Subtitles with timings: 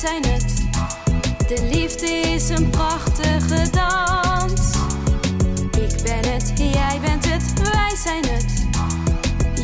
[0.00, 0.54] zijn het.
[1.48, 4.74] De liefde is een prachtige dans.
[5.70, 8.66] Ik ben het, jij bent het, wij zijn het.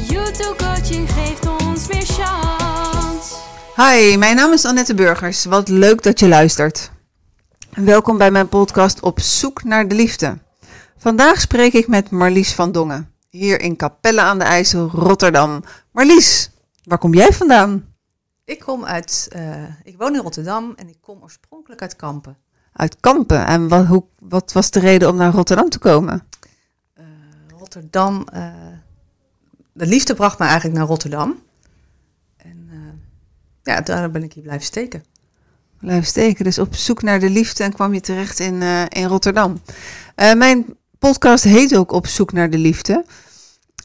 [0.09, 3.35] YouTube coaching geeft ons meer chance.
[3.77, 5.45] Hi, mijn naam is Annette Burgers.
[5.45, 6.91] Wat leuk dat je luistert.
[7.71, 10.39] Welkom bij mijn podcast Op zoek naar de liefde.
[10.99, 15.65] Vandaag spreek ik met Marlies van Dongen, hier in Capelle aan de IJssel, Rotterdam.
[15.93, 16.51] Marlies,
[16.85, 17.96] waar kom jij vandaan?
[18.47, 22.37] Ik kom uit, eh, ik woon in Rotterdam en ik kom oorspronkelijk uit Kampen.
[22.73, 23.47] Uit Kampen.
[23.47, 26.23] En wat, hoe, wat was de reden om naar Rotterdam te komen?
[26.99, 27.05] Uh,
[27.59, 28.49] Rotterdam, uh,
[29.73, 31.43] de liefde bracht me eigenlijk naar Rotterdam.
[32.37, 32.71] En
[33.63, 35.05] ja, daar ben ik hier blijven steken.
[35.79, 39.61] Blijven steken, dus op zoek naar de liefde en kwam je terecht in, in Rotterdam.
[40.15, 43.05] mijn podcast heet ook Op zoek naar de liefde.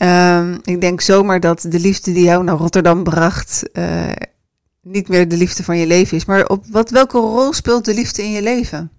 [0.01, 4.09] Uh, ik denk zomaar dat de liefde die jou naar Rotterdam bracht, uh,
[4.81, 6.25] niet meer de liefde van je leven is.
[6.25, 8.91] Maar op wat, welke rol speelt de liefde in je leven?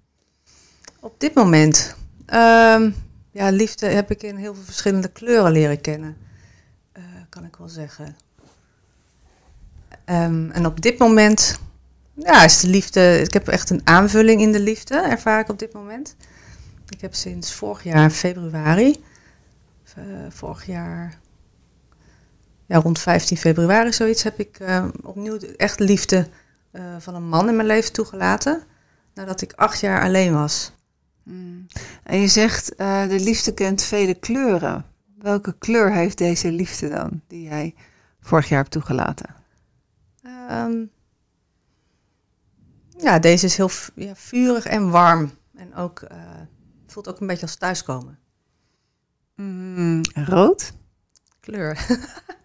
[0.99, 1.95] Op dit moment,
[2.27, 2.85] uh,
[3.31, 6.17] ja, liefde heb ik in heel veel verschillende kleuren leren kennen,
[6.97, 8.15] uh, kan ik wel zeggen.
[10.05, 11.59] Um, en op dit moment,
[12.13, 15.59] ja, is de liefde, ik heb echt een aanvulling in de liefde, ervaar ik op
[15.59, 16.15] dit moment.
[16.89, 19.03] Ik heb sinds vorig jaar februari,
[19.97, 21.19] uh, vorig jaar,
[22.73, 26.27] ja, rond 15 februari zoiets, heb ik uh, opnieuw echt liefde
[26.71, 28.63] uh, van een man in mijn leven toegelaten.
[29.13, 30.73] Nadat ik acht jaar alleen was.
[31.23, 31.65] Mm.
[32.03, 34.85] En je zegt, de liefde kent vele kleuren.
[35.17, 37.75] Welke kleur heeft deze liefde dan, die jij
[38.19, 39.35] vorig jaar hebt toegelaten?
[40.51, 40.91] Um,
[42.97, 45.31] ja, deze is heel ja, vurig en warm.
[45.55, 46.07] En ook
[46.87, 48.19] voelt ook een beetje als thuiskomen.
[49.35, 50.73] Mm, rood?
[51.39, 51.85] Kleur.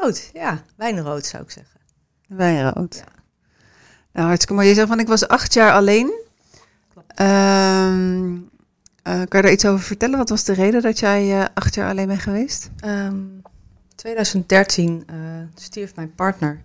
[0.00, 0.62] rood, ja.
[0.76, 1.80] Wijnrood zou ik zeggen.
[2.28, 2.94] Wijnrood.
[2.94, 3.22] Ja.
[4.12, 4.68] Nou, hartstikke mooi.
[4.68, 6.20] Je zegt van ik was acht jaar alleen.
[7.16, 8.42] Um, uh,
[9.02, 10.18] kan je daar iets over vertellen?
[10.18, 12.70] Wat was de reden dat jij uh, acht jaar alleen bent geweest?
[12.84, 13.42] Um,
[13.94, 15.16] 2013 uh,
[15.54, 16.60] stierf mijn partner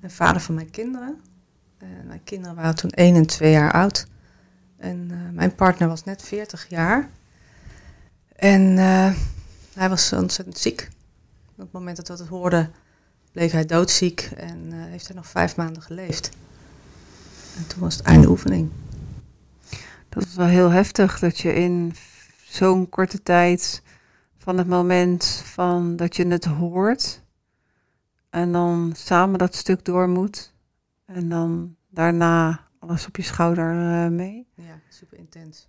[0.00, 1.20] en vader van mijn kinderen.
[2.06, 4.06] mijn kinderen waren toen 1 en 2 jaar oud.
[4.76, 7.08] En mijn partner was net 40 jaar.
[8.36, 8.76] En
[9.74, 10.88] hij was ontzettend ziek.
[11.56, 12.72] Op het moment dat we het hoorden,
[13.32, 16.30] bleek hij doodziek en uh, heeft hij nog vijf maanden geleefd.
[17.56, 18.70] En toen was het einde oefening.
[20.08, 21.94] Dat is wel heel heftig dat je in
[22.44, 23.82] zo'n korte tijd
[24.38, 27.22] van het moment van dat je het hoort
[28.30, 30.52] en dan samen dat stuk door moet
[31.06, 34.46] en dan daarna alles op je schouder uh, mee.
[34.54, 35.68] Ja, super intens.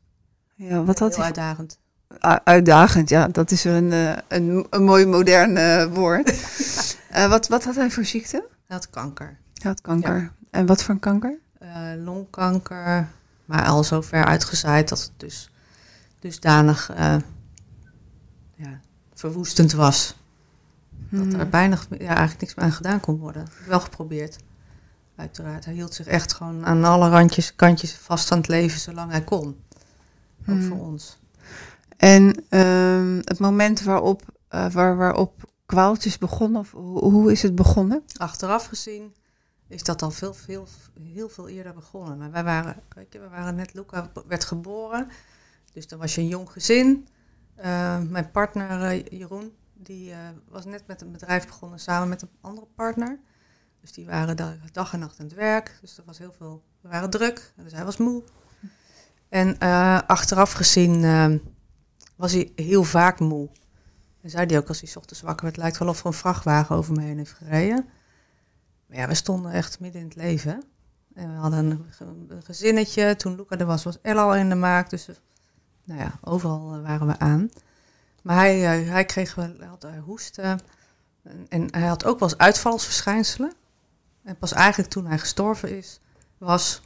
[0.56, 1.26] Ja, wat had Heel hij?
[1.26, 1.80] uitdagend.
[2.44, 6.32] Uitdagend, ja, dat is een, uh, een, een mooi modern woord.
[7.12, 8.38] uh, wat, wat had hij voor ziekte?
[8.68, 9.38] Hij had kanker.
[9.54, 10.16] Hij had kanker.
[10.16, 10.32] Ja.
[10.52, 11.38] En wat voor kanker?
[11.98, 13.08] longkanker,
[13.46, 15.50] maar al zo ver uitgezaaid dat het dus
[16.20, 16.92] dusdanig
[18.56, 18.80] ja,
[19.14, 20.16] verwoestend was.
[21.10, 21.30] Hmm.
[21.30, 23.48] Dat er bijna ja, eigenlijk niks meer aan gedaan kon worden.
[23.68, 24.38] Wel geprobeerd.
[25.16, 25.66] Uiteraard.
[25.66, 29.24] Hij hield zich echt gewoon aan alle randjes, kantjes vast aan het leven zolang hij
[29.24, 29.48] kon.
[29.48, 30.68] Ook Hmm.
[30.68, 31.18] voor ons.
[31.98, 38.04] En um, het moment waarop, uh, waar, waarop kwaaltjes begonnen, of hoe, is het begonnen?
[38.18, 39.14] Achteraf gezien
[39.68, 40.68] is dat al veel, veel,
[41.00, 42.18] heel veel eerder begonnen.
[42.18, 45.08] Maar wij waren, weet we waren net, Luca werd geboren.
[45.74, 47.08] Dus dan was je een jong gezin.
[47.58, 50.18] Uh, mijn partner uh, Jeroen, die uh,
[50.50, 53.20] was net met een bedrijf begonnen samen met een andere partner.
[53.82, 54.36] Dus die waren
[54.72, 55.78] dag en nacht aan het werk.
[55.82, 57.54] Dus er was heel veel, we waren druk.
[57.56, 58.24] Dus hij was moe.
[59.30, 59.58] En
[60.08, 61.34] achteraf gezien uh,
[62.16, 63.50] was hij heel vaak moe.
[64.22, 66.76] En zei hij ook als hij ochtends wakker werd, lijkt wel of er een vrachtwagen
[66.76, 67.90] over me heen heeft gereden.
[68.86, 70.64] Maar ja, we stonden echt midden in het leven.
[71.14, 71.86] En we hadden een,
[72.28, 73.16] een gezinnetje.
[73.16, 74.90] Toen Luca er was, was Ella al in de maak.
[74.90, 75.10] Dus
[75.84, 77.50] nou ja, overal waren we aan.
[78.22, 80.60] Maar hij, uh, hij kreeg wel, had hoesten.
[81.24, 83.54] En, en hij had ook wel eens uitvalsverschijnselen.
[84.24, 86.00] En pas eigenlijk toen hij gestorven is,
[86.38, 86.82] was,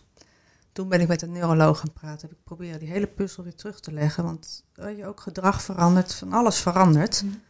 [0.80, 2.30] toen ben ik met een neuroloog gaan praten.
[2.30, 4.24] Heb ik proberen die hele puzzel weer terug te leggen.
[4.24, 7.24] Want je ook gedrag verandert, van alles verandert.
[7.24, 7.42] Mm.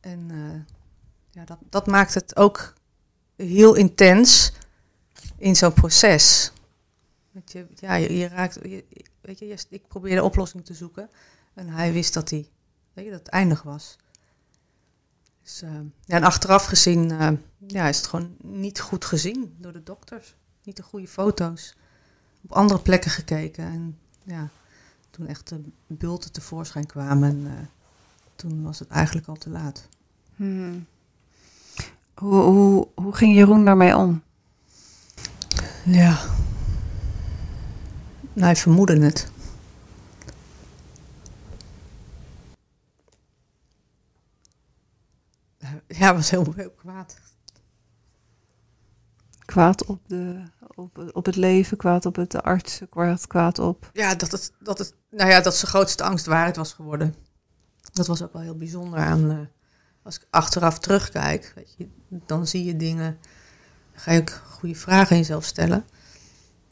[0.00, 0.60] En uh,
[1.30, 2.74] ja, dat, dat maakt het ook
[3.36, 4.52] heel intens
[5.36, 6.52] in zo'n proces.
[7.30, 8.84] Want je, ja, je, je raakt, je,
[9.20, 11.10] weet je, je, ik probeerde oplossing te zoeken.
[11.54, 12.50] En hij wist dat, hij,
[12.92, 13.96] weet je, dat het eindig was.
[15.42, 15.70] Dus, uh,
[16.04, 17.30] ja, en achteraf gezien uh,
[17.66, 20.36] ja, is het gewoon niet goed gezien door de dokters.
[20.62, 21.76] Niet de goede foto's.
[22.42, 23.64] Op andere plekken gekeken.
[23.64, 24.48] En ja,
[25.10, 27.52] toen echt de bulten tevoorschijn kwamen, uh,
[28.36, 29.88] toen was het eigenlijk al te laat.
[30.36, 30.86] Hmm.
[32.14, 34.22] Hoe, hoe, hoe ging Jeroen daarmee om?
[35.84, 36.18] Ja.
[38.32, 39.30] Nou, hij vermoedde het.
[45.86, 47.16] Ja, was heel, heel kwaad.
[49.48, 50.42] Kwaad op, de,
[50.74, 53.90] op, op het leven, kwaad op het artsen, kwaad, kwaad op.
[53.92, 57.14] Ja, dat het, dat het, nou ja, dat zijn grootste angst waarheid was geworden.
[57.92, 59.38] Dat was ook wel heel bijzonder aan, eh,
[60.02, 63.18] als ik achteraf terugkijk, weet je, dan zie je dingen,
[63.92, 65.84] dan ga je ook goede vragen in jezelf stellen.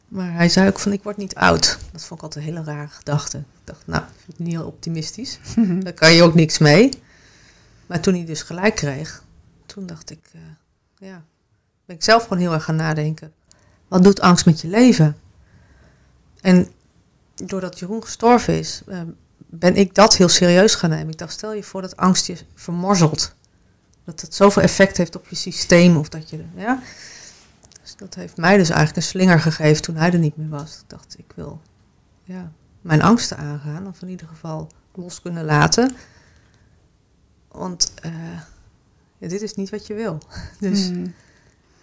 [0.08, 1.78] Maar hij zei ook van, ik word niet oud.
[1.92, 3.38] Dat vond ik altijd een hele rare gedachte.
[3.38, 5.38] Ik dacht, nou, vind ik niet heel optimistisch.
[5.84, 6.90] Daar kan je ook niks mee.
[7.86, 9.24] Maar toen hij dus gelijk kreeg,
[9.66, 10.40] toen dacht ik, eh,
[11.08, 11.24] ja,
[11.86, 13.32] ben ik zelf gewoon heel erg gaan nadenken.
[13.88, 15.16] Wat doet angst met je leven?
[16.40, 16.68] En
[17.34, 19.00] doordat Jeroen gestorven is, eh,
[19.36, 21.08] ben ik dat heel serieus gaan nemen.
[21.08, 23.34] Ik dacht, stel je voor dat angst je vermorzelt.
[24.04, 25.96] Dat het zoveel effect heeft op je systeem.
[25.96, 26.82] Of dat je, ja.
[27.82, 30.78] Dus dat heeft mij dus eigenlijk een slinger gegeven toen hij er niet meer was.
[30.78, 31.60] Ik dacht, ik wil
[32.22, 33.86] ja, mijn angsten aangaan.
[33.86, 35.96] Of in ieder geval los kunnen laten.
[37.48, 37.92] Want
[39.18, 40.18] ja, dit is niet wat je wil.
[40.60, 41.14] Dus Hmm.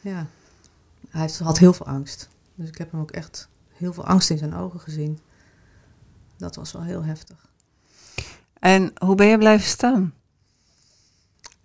[0.04, 0.28] Ja,
[1.10, 2.30] hij had heel veel angst.
[2.56, 5.20] Dus ik heb hem ook echt heel veel angst in zijn ogen gezien.
[6.38, 7.52] Dat was wel heel heftig.
[8.60, 10.14] En hoe ben je blijven staan?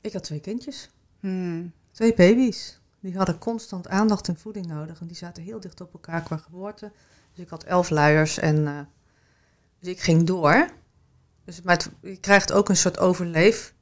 [0.00, 0.90] Ik had twee kindjes.
[1.20, 1.73] Hmm.
[1.93, 2.81] Twee baby's.
[3.00, 5.00] Die hadden constant aandacht en voeding nodig.
[5.00, 6.93] En die zaten heel dicht op elkaar qua geboorte.
[7.35, 8.81] Dus ik had elf luiers en eh,
[9.81, 10.70] dus ik ging door.
[11.44, 13.75] Dus maar het- je krijgt ook een soort overleef,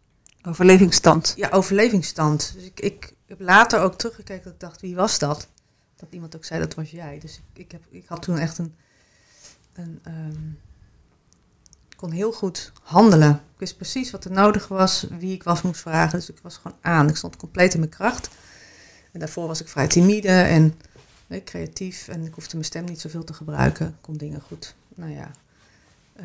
[0.42, 1.32] Overlevingsstand.
[1.36, 2.52] ja, overlevingsstand.
[2.54, 5.48] Dus ik, ik heb later ook teruggekeken dat ik dacht, wie was dat?
[5.96, 7.18] Dat iemand ook zei, dat was jij.
[7.18, 8.74] Dus ik, ik, heb, ik had toen echt een...
[9.72, 10.50] een ehm,
[11.88, 13.30] ik kon heel goed handelen.
[13.30, 16.18] Ik wist precies wat er nodig was, wie ik was moest vragen.
[16.18, 17.08] Dus ik was gewoon aan.
[17.08, 18.28] Ik stond compleet in mijn kracht.
[19.12, 20.80] En daarvoor was ik vrij timide en
[21.26, 22.08] nee, creatief.
[22.08, 23.86] En ik hoefde mijn stem niet zoveel te gebruiken.
[23.86, 25.30] Ik kon dingen goed, nou ja...
[26.12, 26.24] eh,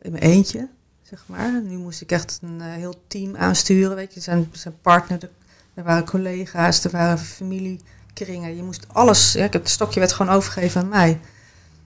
[0.00, 0.68] in mijn eentje
[1.12, 1.62] zeg maar.
[1.62, 4.20] Nu moest ik echt een eh, heel team aansturen, weet je.
[4.20, 5.30] Zijn, zijn partner,
[5.74, 8.56] er waren collega's, er waren familiekringen.
[8.56, 11.20] Je moest alles, ik heb het stokje werd gewoon overgegeven aan mij.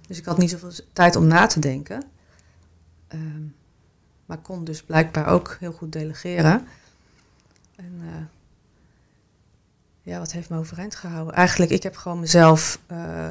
[0.08, 2.02] Dus ik had niet zoveel tijd om na te denken.
[3.08, 3.42] Ehm,
[4.26, 6.66] maar kon dus blijkbaar ook heel goed delegeren.
[7.76, 8.24] En eh,
[10.02, 11.34] ja, wat heeft me overeind gehouden?
[11.34, 13.30] Eigenlijk, ik heb gewoon mezelf eh,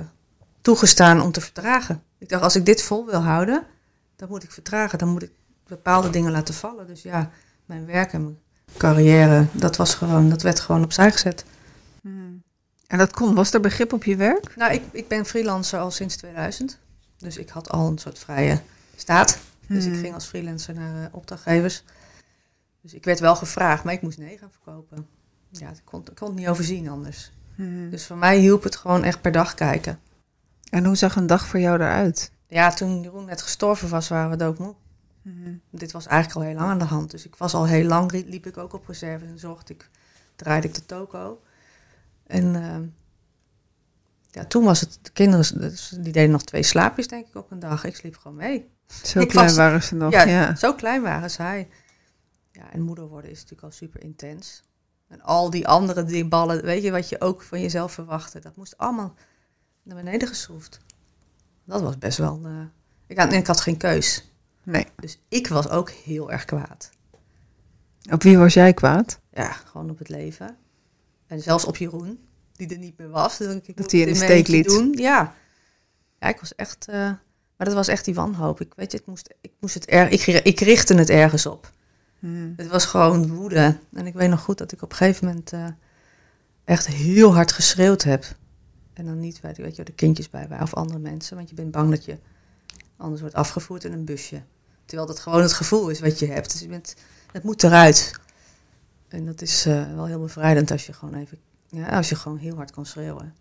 [0.62, 2.04] toegestaan om te vertragen.
[2.18, 3.64] Ik dacht, als ik dit vol wil houden,
[4.16, 4.98] dan moet ik vertragen.
[4.98, 5.32] Dan moet ik
[5.68, 6.88] bepaalde dingen laten vallen.
[6.88, 7.32] Dus ja,
[7.66, 8.38] mijn werk en mijn
[8.78, 11.46] carrière, dat, was gewoon, dat werd gewoon opzij gezet.
[12.02, 12.44] Hmm.
[12.88, 14.56] En dat kon, was er begrip op je werk?
[14.56, 16.80] Nou, ik, ik ben freelancer al sinds 2000.
[17.18, 18.62] Dus ik had al een soort vrije
[18.96, 19.40] staat.
[19.68, 20.02] Dus ik Hmm.
[20.02, 21.84] ging als freelancer naar eh, opdrachtgevers.
[22.82, 25.08] Dus ik werd wel gevraagd, maar ik moest nee gaan verkopen.
[25.50, 27.32] Ja, ik kon, ik kon het niet overzien anders.
[27.56, 27.90] Hmm.
[27.90, 30.00] Dus voor mij hielp het gewoon echt per dag kijken.
[30.70, 32.32] En hoe zag een dag voor jou eruit?
[32.48, 34.76] Ja, toen Jeroen net gestorven was, waren we doodmoe.
[35.34, 35.62] Hmm.
[35.70, 37.12] Dit was eigenlijk al heel lang aan de hand.
[37.12, 39.90] Dus ik was al heel lang, liep ik ook op reserve en zorgde ik,
[40.36, 41.42] draaide ik de toko.
[42.28, 42.84] En ehm,
[44.32, 47.52] ja, toen was het, de kinderen, dus die deden nog twee slaapjes denk ik op
[47.52, 47.84] een dag.
[47.84, 48.70] Ik sliep gewoon mee.
[49.04, 50.12] Zo Ik klein was- waren ze nog.
[50.12, 50.56] ja, Ja.
[50.56, 51.68] zo klein waren zij.
[52.52, 54.64] Ja, en moeder worden is natuurlijk al super intens.
[55.08, 58.56] En al die andere die ballen, weet je wat je ook van jezelf verwachtte, dat
[58.56, 59.14] moest allemaal
[59.84, 60.80] naar beneden geschroefd.
[61.64, 62.42] Dat was best wel.
[62.46, 62.52] eh,
[63.08, 64.30] ik, had, ik had geen keus.
[64.66, 64.86] Nee.
[64.96, 66.90] Dus ik was ook heel erg kwaad.
[68.12, 69.20] Op wie was jij kwaad?
[69.32, 70.58] Ja, gewoon op het leven.
[71.28, 72.20] En zelfs op Jeroen,
[72.54, 73.38] die er niet meer was.
[73.38, 74.66] Dus ik, Dat hij in de steek liet.
[74.66, 74.92] Doen.
[74.92, 75.36] Ja.
[76.20, 76.88] ja, ik was echt...
[76.88, 77.12] eh,
[77.58, 78.62] maar dat was echt die wanhoop.
[78.62, 81.72] Ik, weet je, ik, moest, ik, moest het er, ik, ik richtte het ergens op.
[82.20, 82.54] Hmm.
[82.58, 83.78] Het was gewoon woede.
[83.94, 85.68] En ik weet nog goed dat ik op een gegeven moment eh,
[86.64, 88.26] echt heel hard geschreeuwd heb.
[88.94, 91.36] En dan niet, je, weet je, de kindjes bij waren of andere mensen.
[91.36, 92.18] Want je bent bang dat je
[92.98, 94.42] anders wordt afgevoerd in een busje.
[94.86, 96.52] Terwijl dat gewoon het gevoel is wat je hebt.
[96.52, 96.96] Dus je bent,
[97.32, 98.12] het moet eruit.
[99.08, 101.38] En dat is eh, wel heel bevrijdend als je gewoon even,
[101.70, 103.34] ja, als je gewoon heel hard kan schreeuwen.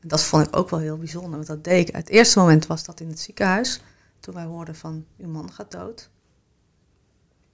[0.00, 1.30] En dat vond ik ook wel heel bijzonder.
[1.30, 1.94] Want dat deed ik.
[1.94, 3.80] Het eerste moment was dat in het ziekenhuis.
[4.20, 6.10] Toen wij hoorden van, uw man gaat dood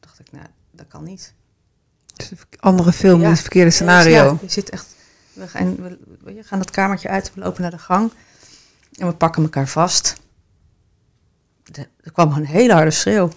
[0.00, 1.34] dacht ik, nou, dat kan niet.
[2.16, 3.28] Dus een andere film, Ja.
[3.28, 4.24] het verkeerde scenario.
[4.24, 4.94] Ja, je zit echt,
[5.32, 8.12] we gaan, we, we gaan dat kamertje uit, we lopen naar de gang
[8.92, 10.14] en we pakken elkaar vast.
[11.72, 13.30] Er kwam een hele harde schreeuw.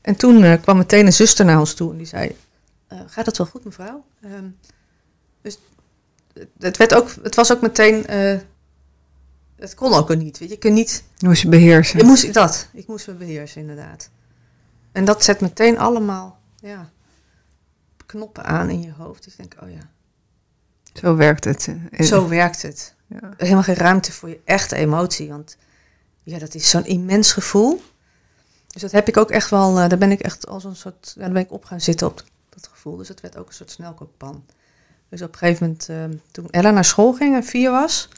[0.00, 2.36] En toen eh, kwam meteen een zuster naar ons toe en die zei,
[2.86, 4.04] eh, gaat het wel goed mevrouw?
[4.20, 4.48] Ehm,
[5.42, 5.58] dus
[6.32, 8.38] het- het, werd ook, het was ook meteen, eh,
[9.56, 10.38] het kon ook niet.
[10.38, 11.98] Weet je, je kunt niet Je moest je beheersen.
[11.98, 12.68] je moest dat.
[12.72, 14.10] Ik moest me beheersen, inderdaad.
[14.92, 16.90] En dat zet meteen allemaal, ja.
[18.06, 19.24] knoppen aan in je hoofd.
[19.24, 19.90] Dus ik denk, oh ja,
[20.94, 21.68] Zo werkt het.
[21.98, 22.94] Zo werkt het.
[23.06, 23.32] Ja.
[23.36, 25.28] Helemaal geen ruimte voor je echte emotie.
[25.28, 25.56] Want
[26.22, 27.82] ja, dat is zo'n immens gevoel.
[28.66, 31.12] Dus dat heb ik ook echt wel, eh, daar ben ik echt als een soort,
[31.14, 32.96] ja, daar ben ik op gaan zitten op dat gevoel.
[32.96, 34.44] Dus het werd ook een soort snelkookpan.
[35.08, 38.08] Dus op een gegeven moment, eh, toen Ella naar school ging en vier was,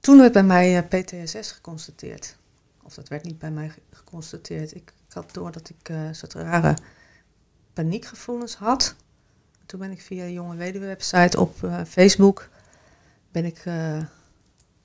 [0.00, 2.36] toen werd bij mij eh, PTSS geconstateerd.
[2.82, 4.70] Of dat werd niet bij mij ge- geconstateerd.
[4.74, 6.76] Ik, ik had door dat ik een soort rare
[7.72, 8.94] paniekgevoelens had.
[9.72, 12.48] Toen ben ik via de Jonge Weduwe website op eh, Facebook
[13.30, 13.98] ben ik, eh,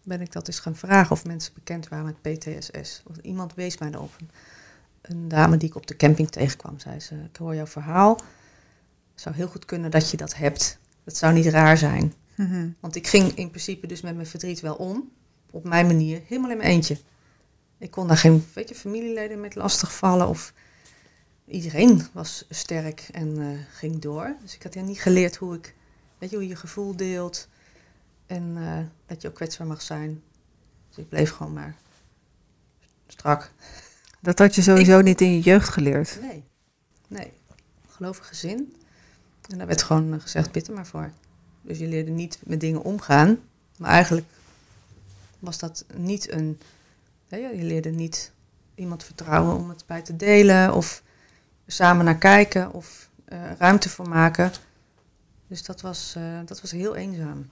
[0.04, 3.02] ben ik dat eens gaan vragen of mensen bekend waren met PTSS.
[3.06, 4.12] Want iemand wees mij erop.
[4.20, 4.30] Een,
[5.02, 8.16] een dame die ik op de camping tegenkwam, zei ze, ik hoor jouw verhaal.
[9.12, 10.80] Het zou heel goed kunnen dat je dat hebt.
[11.04, 12.14] Dat zou niet raar zijn.
[12.36, 12.70] Mhm.
[12.80, 15.12] Want ik ging in principe dus met mijn verdriet wel om.
[15.52, 16.98] Op mijn manier, helemaal in mijn eentje.
[17.78, 20.28] Ik kon daar geen weet je, familieleden met lastig vallen.
[20.28, 20.54] Of
[21.48, 24.36] iedereen was sterk en eh, ging door.
[24.42, 25.76] Dus ik had ja niet geleerd hoe ik,
[26.18, 27.48] weet je, hoe je gevoel deelt.
[28.26, 30.24] En eh, dat je ook kwetsbaar mag zijn.
[30.90, 31.76] Dus ik bleef gewoon maar
[33.08, 33.52] strak.
[34.22, 36.18] Dat had je sowieso niet in je jeugd geleerd.
[36.22, 36.44] Nee,
[37.08, 37.34] nee.
[37.88, 38.76] Gelovig gezin.
[39.50, 41.12] En daar werd gewoon eh, gezegd, bid er maar voor.
[41.62, 43.40] Dus je leerde niet met dingen omgaan.
[43.78, 44.28] Maar eigenlijk
[45.40, 46.60] was dat niet een...
[47.30, 48.32] je leerde niet
[48.76, 50.74] iemand vertrouwen om het bij te delen.
[50.74, 51.04] Of
[51.68, 52.74] samen naar kijken.
[52.74, 54.52] Of eh, ruimte voor maken.
[55.48, 57.50] Dus dat was, eh, dat was heel eenzaam.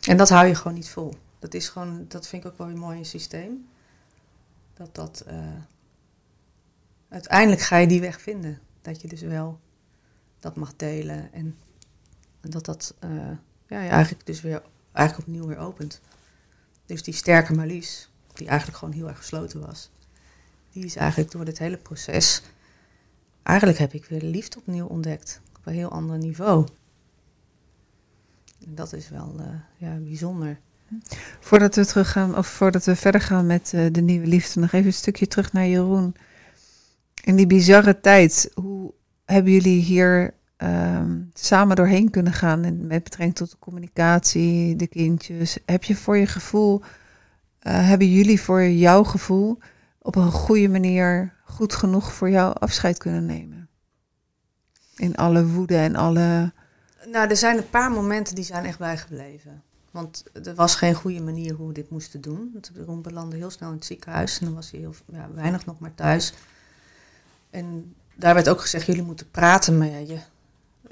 [0.00, 1.14] En dat hou je gewoon niet vol.
[1.38, 3.68] Dat is gewoon, dat vind ik ook wel weer mooi in systeem.
[4.74, 5.24] Dat dat...
[5.26, 5.36] eh,
[7.08, 8.60] uiteindelijk ga je die weg vinden.
[8.82, 9.60] Dat je dus wel
[10.40, 11.56] dat mag delen en
[12.40, 12.94] dat dat
[13.66, 14.62] ja, je eigenlijk dus weer
[14.92, 16.00] eigenlijk opnieuw weer opent.
[16.86, 19.90] Dus die sterke Marlies, die eigenlijk gewoon heel erg gesloten was,
[20.72, 22.42] die is eigenlijk door dit hele proces,
[23.42, 26.66] eigenlijk heb ik weer de liefde opnieuw ontdekt op een heel ander niveau.
[28.66, 29.46] En dat is wel eh,
[29.76, 30.58] ja, bijzonder.
[31.40, 34.86] Voordat we teruggaan, of voordat we verder gaan met eh, de nieuwe liefde, nog even
[34.86, 36.14] een stukje terug naar Jeroen.
[37.24, 38.92] In die bizarre tijd, hoe
[39.24, 45.58] hebben jullie hier ehm, samen doorheen kunnen gaan met betrekking tot de communicatie, de kindjes?
[45.66, 46.82] Heb je voor je gevoel,
[47.58, 49.58] eh, hebben jullie voor jouw gevoel
[49.98, 53.68] op een goede manier goed genoeg voor jou afscheid kunnen nemen?
[54.96, 56.52] In alle woede en alle.
[57.06, 59.62] Nou, er zijn een paar momenten die zijn echt bijgebleven.
[59.90, 62.60] Want er was geen goede manier hoe we dit moesten doen.
[62.74, 65.78] Jeroen belandde heel snel in het ziekenhuis en dan was hij heel ja, weinig nog
[65.78, 66.34] maar thuis.
[67.50, 69.78] En daar werd ook gezegd, jullie moeten praten.
[69.78, 70.18] Maar je,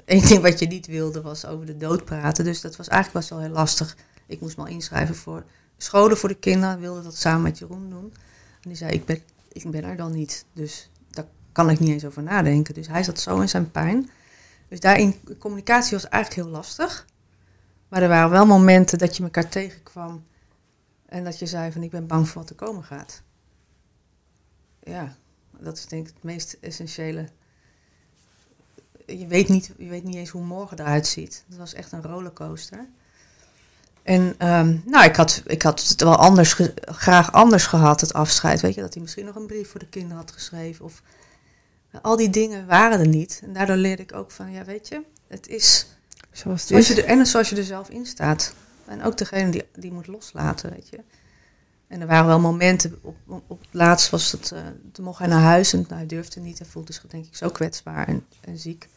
[0.05, 2.43] één ding wat je niet wilde was over de dood praten.
[2.43, 3.97] Dus dat was eigenlijk best wel heel lastig.
[4.25, 5.43] Ik moest me al inschrijven voor
[5.77, 6.79] scholen voor de kinderen.
[6.79, 8.13] Wilde dat samen met Jeroen doen.
[8.61, 10.45] En die zei, ik ben, ik ben er dan niet.
[10.53, 12.73] Dus daar kan ik niet eens over nadenken.
[12.73, 14.09] Dus hij zat zo in zijn pijn.
[14.67, 17.05] Dus daarin, communicatie was eigenlijk heel lastig.
[17.87, 20.25] Maar er waren wel momenten dat je elkaar tegenkwam.
[21.05, 23.21] En dat je zei van, ik ben bang voor wat er komen gaat.
[24.83, 25.15] Ja,
[25.59, 27.27] dat is denk ik het meest essentiële.
[29.05, 31.43] Je weet niet, je weet niet eens hoe morgen eruit ziet.
[31.47, 32.87] Het was echt een rollercoaster.
[34.03, 38.61] En ehm, nou, ik had, ik had het wel anders graag anders gehad, het afscheid.
[38.61, 40.85] Weet je, dat hij misschien nog een brief voor de kinderen had geschreven.
[40.85, 41.01] Of
[42.01, 43.41] al die dingen waren er niet.
[43.43, 45.87] En daardoor leerde ik ook van, ja, weet je, het is
[46.31, 46.99] Zoals het zoals je is.
[46.99, 48.53] er, en zoals je er zelf in staat.
[48.85, 50.99] En ook degene die, die moet loslaten, weet je.
[51.87, 54.59] En er waren wel momenten, op, op, op het laatst was het, eh,
[54.91, 56.59] toen mocht hij naar huis en nou, hij durfde niet.
[56.59, 58.87] Hij voelde zich denk ik zo kwetsbaar en, en ziek.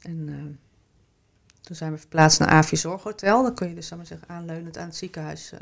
[0.00, 0.34] En eh,
[1.64, 3.42] toen zijn we verplaatst naar Avie Zorghotel.
[3.42, 5.58] Dan kun je dus, maar zeggen, aanleunend aan het ziekenhuis eh,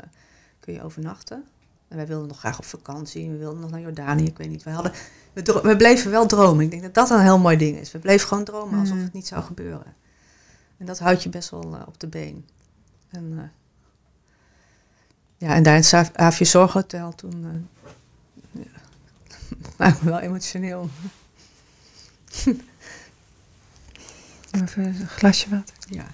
[0.59, 1.43] kun je overnachten.
[1.87, 3.29] En wij wilden nog graag op vakantie.
[3.29, 4.63] We wilden nog naar Jordanië, ik weet niet.
[4.63, 4.91] We, hadden,
[5.33, 6.63] we, bleven wel dromen.
[6.63, 7.91] Ik denk dat dat een heel mooi ding is.
[7.91, 9.03] We bleven gewoon dromen alsof Mhm.
[9.03, 9.95] het niet zou gebeuren.
[10.77, 12.45] En dat houdt je best wel eh, op de been.
[13.09, 13.43] En, eh,
[15.37, 15.83] ja, en daar in
[16.25, 17.45] het Zorghotel toen...
[17.45, 18.79] eh ja,
[19.77, 20.89] maakt me wel emotioneel.
[24.53, 25.75] Even een glasje water.
[25.89, 26.05] Ja.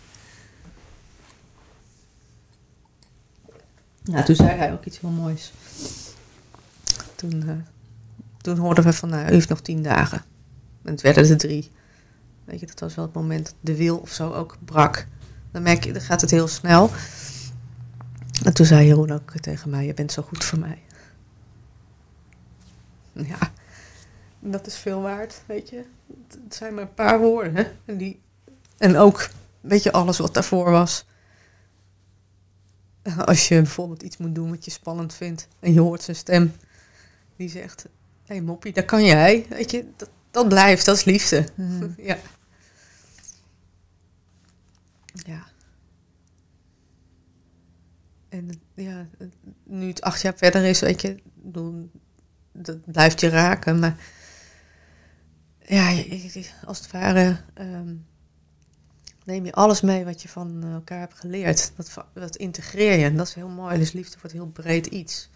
[4.04, 5.54] Nou, toen zei hij ook iets heel moois.
[7.16, 7.56] Toen, eh,
[8.42, 10.22] toen hoorden we van, nou, u heeft nog tien dagen.
[10.84, 11.72] En het werden er drie.
[12.46, 15.08] Weet je, dat was wel het moment dat de wil of zo ook brak.
[15.52, 16.90] Dan merk je, dan gaat het heel snel.
[18.44, 20.82] En toen zei Jeroen ook tegen mij, je bent zo goed voor mij.
[23.12, 23.52] Ja,
[24.40, 25.86] dat is veel waard, weet je.
[26.44, 27.64] Het zijn maar een paar woorden, hè.
[27.86, 28.20] En, die,
[28.80, 29.30] en ook,
[29.62, 31.06] weet je, alles wat daarvoor was.
[33.26, 36.54] Als je bijvoorbeeld iets moet doen wat je spannend vindt en je hoort zijn stem
[37.36, 37.84] die zegt:
[38.26, 39.46] Hé hey Moppie, dat kan jij.
[39.50, 41.46] Weet je, dat, dat blijft, dat is liefde.
[41.56, 41.90] Mhm.
[42.10, 42.18] ja.
[45.14, 45.48] Ja.
[48.30, 49.08] En ja,
[49.64, 51.18] nu het acht jaar verder is, weet je,
[52.52, 53.80] dat blijft je raken.
[53.80, 53.96] Maar
[55.60, 56.04] ja,
[56.66, 57.96] als het ware ehm,
[59.30, 61.72] neem je alles mee wat je van elkaar hebt geleerd.
[62.14, 63.78] Dat, integreer je en dat is heel mooi.
[63.78, 65.30] Dus liefde wordt heel breed iets.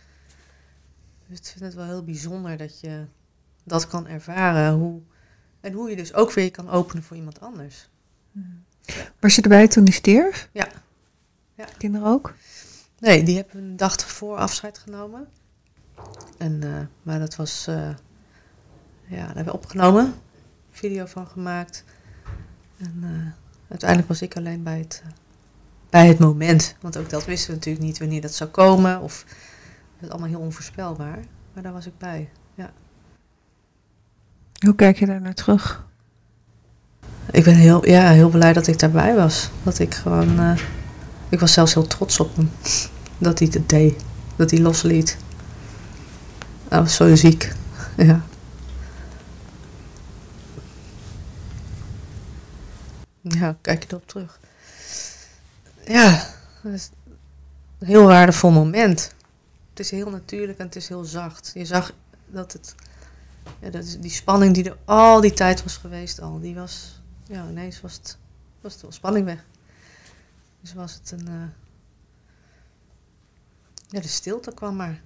[1.28, 3.06] Dus ik vind het wel heel bijzonder dat je
[3.64, 4.74] dat kan ervaren.
[4.74, 5.02] Hoe,
[5.62, 7.90] en hoe je dus ook weer je kan openen voor iemand anders.
[9.20, 10.50] Was je erbij toen die stierf?
[10.52, 10.68] Ja.
[11.56, 11.66] Ja.
[11.78, 12.34] Kinderen ook?
[13.00, 15.28] Nee, die hebben een dag voor afscheid genomen.
[16.38, 17.76] En, eh, maar dat was, eh,
[19.06, 20.14] ja, daar hebben we opgenomen,
[20.72, 21.84] video van gemaakt.
[22.78, 23.43] En eh,
[23.74, 25.12] uiteindelijk was ik alleen bij het, eh,
[25.90, 26.76] bij het moment.
[26.82, 29.02] Want ook dat wisten we natuurlijk niet wanneer dat zou komen.
[29.02, 31.20] Of het was allemaal heel onvoorspelbaar.
[31.54, 32.30] Maar daar was ik bij.
[34.64, 35.86] Hoe kijk je daar naar terug?
[37.32, 39.50] Ik ben heel, ja, heel blij dat ik daarbij was.
[39.64, 40.58] Dat ik gewoon, eh,
[41.30, 42.52] ik was zelfs heel trots op hem.
[43.18, 44.04] Dat hij het deed.
[44.36, 45.18] Dat hij losliet.
[46.68, 47.52] Hij was zo ziek.
[47.98, 48.22] Ja.
[53.24, 54.40] Ja, kijk je erop terug.
[55.86, 56.90] Ja, is
[57.80, 59.14] een heel waardevol moment.
[59.70, 61.52] Het is heel natuurlijk en het is heel zacht.
[61.54, 61.94] Je zag
[62.26, 62.76] dat het,
[63.60, 67.02] ja, dat is die spanning die er al die tijd was geweest al, die was,
[67.28, 68.18] ja, ineens was het,
[68.62, 69.46] was de spanning weg.
[70.62, 71.48] Dus was het een, eh,
[73.88, 75.02] ja, de stilte kwam maar.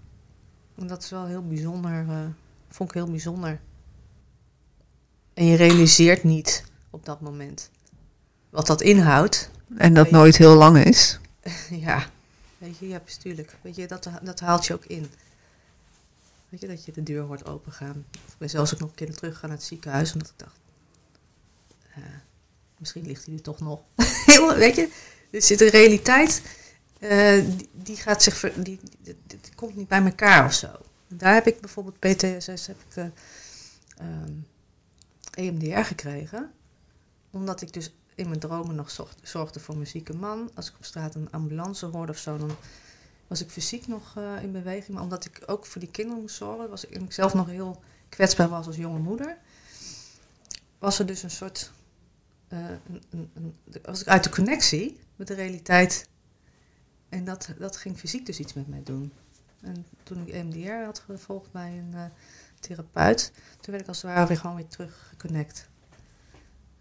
[0.76, 2.26] En dat is wel heel bijzonder, eh,
[2.70, 3.60] vond ik heel bijzonder.
[5.34, 7.70] En je realiseert niet op dat moment
[8.58, 9.50] wat dat inhoudt.
[9.78, 11.20] En dat nooit heel lang is.
[11.70, 12.10] Ja,
[12.58, 13.56] weet je, ja, bestuurlijk.
[13.62, 15.10] Weet je, dat, dat haalt je ook in.
[16.50, 18.06] Weet je, dat je de deur hoort opengaan.
[18.26, 20.56] Of ik ben zelfs ook nog een keer teruggegaan naar het ziekenhuis, omdat ik dacht,
[21.96, 22.04] eh,
[22.78, 23.80] misschien ligt hij er toch nog.
[24.26, 24.90] Heel, weet je,
[25.32, 26.42] er zit een realiteit,
[27.00, 30.54] eh, die, die gaat zich, ver- die, die, die- die komt niet bij elkaar of
[30.54, 30.68] zo.
[31.08, 33.06] Daar heb ik bijvoorbeeld PTSS, heb ik eh,
[33.98, 34.34] ehm,
[35.34, 36.52] EMDR gekregen,
[37.32, 40.50] omdat ik dus in mijn dromen nog zocht- zorgde voor mijn zieke man.
[40.56, 42.52] Als ik op straat een ambulance hoorde of zo, dan
[43.28, 44.90] was ik fysiek nog eh, in beweging.
[44.94, 47.48] Maar omdat ik ook voor die kinderen moest zorgen, was ik, en ik zelf nog
[47.48, 49.38] heel kwetsbaar was als jonge moeder,
[50.80, 51.72] was er dus een soort.
[52.48, 52.60] eh,
[53.10, 56.08] een, een, ik uit de connectie met de realiteit.
[57.10, 59.14] En dat, dat ging fysiek dus iets met mij doen.
[59.62, 62.04] En toen ik EMDR had gevolgd bij een eh,
[62.60, 65.70] therapeut, toen werd ik als het ware weer gewoon weer terug geconnect.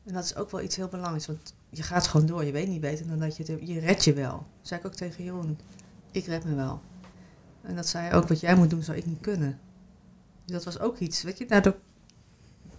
[0.06, 2.44] En dat is ook wel iets heel belangrijks, want je gaat gewoon door.
[2.44, 4.30] Je weet niet beter dan dat je het, je redt je wel.
[4.32, 5.58] Dat zei ik ook tegen Jeroen.
[6.10, 6.80] Ik red me wel.
[7.62, 9.60] En dat zei ook, wat jij moet doen, zou ik niet kunnen.
[10.44, 11.76] Dus dat was ook iets, weet je, daardoor,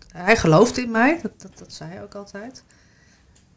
[0.08, 2.64] hij geloofde in mij, dat, dat, dat zei hij ook altijd.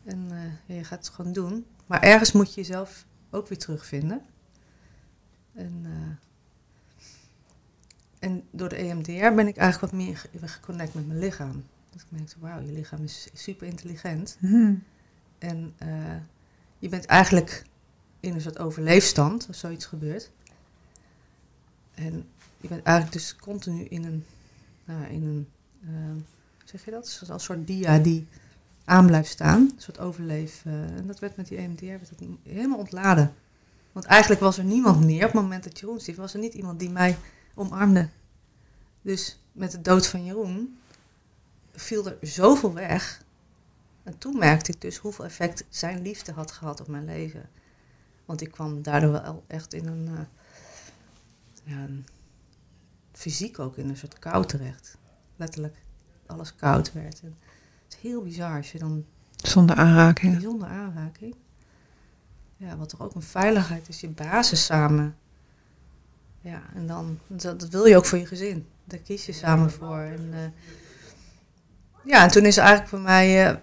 [0.04, 0.26] En
[0.66, 1.66] eh, je gaat het gewoon doen.
[1.86, 4.22] Maar ergens moet je jezelf ook weer terugvinden.
[5.54, 6.16] En, eh,
[8.18, 11.64] en door de EMDR ben ik eigenlijk wat meer ge- geconnect met mijn lichaam.
[11.90, 14.36] Dat ik merkte, wauw, je lichaam is super intelligent.
[14.40, 14.74] Mhm.
[15.38, 16.16] En eh,
[16.78, 17.64] je bent eigenlijk
[18.20, 20.30] in een soort overleefstand als zoiets gebeurt.
[21.94, 22.24] En
[22.56, 24.24] je bent eigenlijk dus continu in een,
[24.84, 25.48] nou, in een
[25.84, 26.14] ehm,
[26.58, 27.08] hoe zeg je dat?
[27.08, 28.26] Zoals een soort dia die
[28.84, 29.60] aan blijft staan.
[29.60, 30.62] Een soort overleef.
[30.64, 33.34] eh, en dat werd met die EMDR werd dat helemaal ontladen.
[33.92, 36.16] Want eigenlijk was er niemand meer op het moment dat Jeroen stierf.
[36.16, 37.16] Was er niet iemand die mij
[37.54, 38.08] omarmde.
[39.02, 40.78] Dus met de dood van Jeroen
[41.72, 43.22] viel er zoveel weg.
[44.02, 47.48] En toen merkte ik dus hoeveel effect zijn liefde had gehad op mijn leven.
[48.24, 50.24] Want ik kwam daardoor wel echt in een, eh,
[51.64, 51.86] ja,
[53.12, 54.98] fysiek ook in een soort kou terecht.
[55.36, 55.76] Letterlijk,
[56.26, 57.20] alles koud werd.
[57.20, 57.36] En
[57.84, 59.04] het is heel bizar als je dan
[59.36, 60.32] Zonder aanraking.
[60.32, 61.34] bijzonder aanraking.
[62.56, 65.16] Ja, wat toch ook een veiligheid is, je basis samen.
[66.40, 68.66] Ja, en dan, dat, dat wil je ook voor je gezin.
[68.84, 69.98] Daar kies je samen voor.
[69.98, 70.40] En, eh,
[72.10, 73.56] ja, en toen is eigenlijk bij mij eh,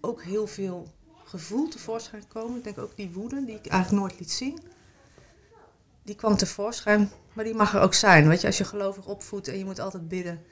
[0.00, 0.92] ook heel veel
[1.24, 2.58] gevoel tevoorschijn gekomen.
[2.58, 4.58] Ik denk ook die woede, die ik eigenlijk nooit liet zien.
[6.02, 8.28] Die kwam tevoorschijn, maar die mag er ook zijn.
[8.28, 10.42] Weet je, als je gelovig opvoedt en je moet altijd bidden,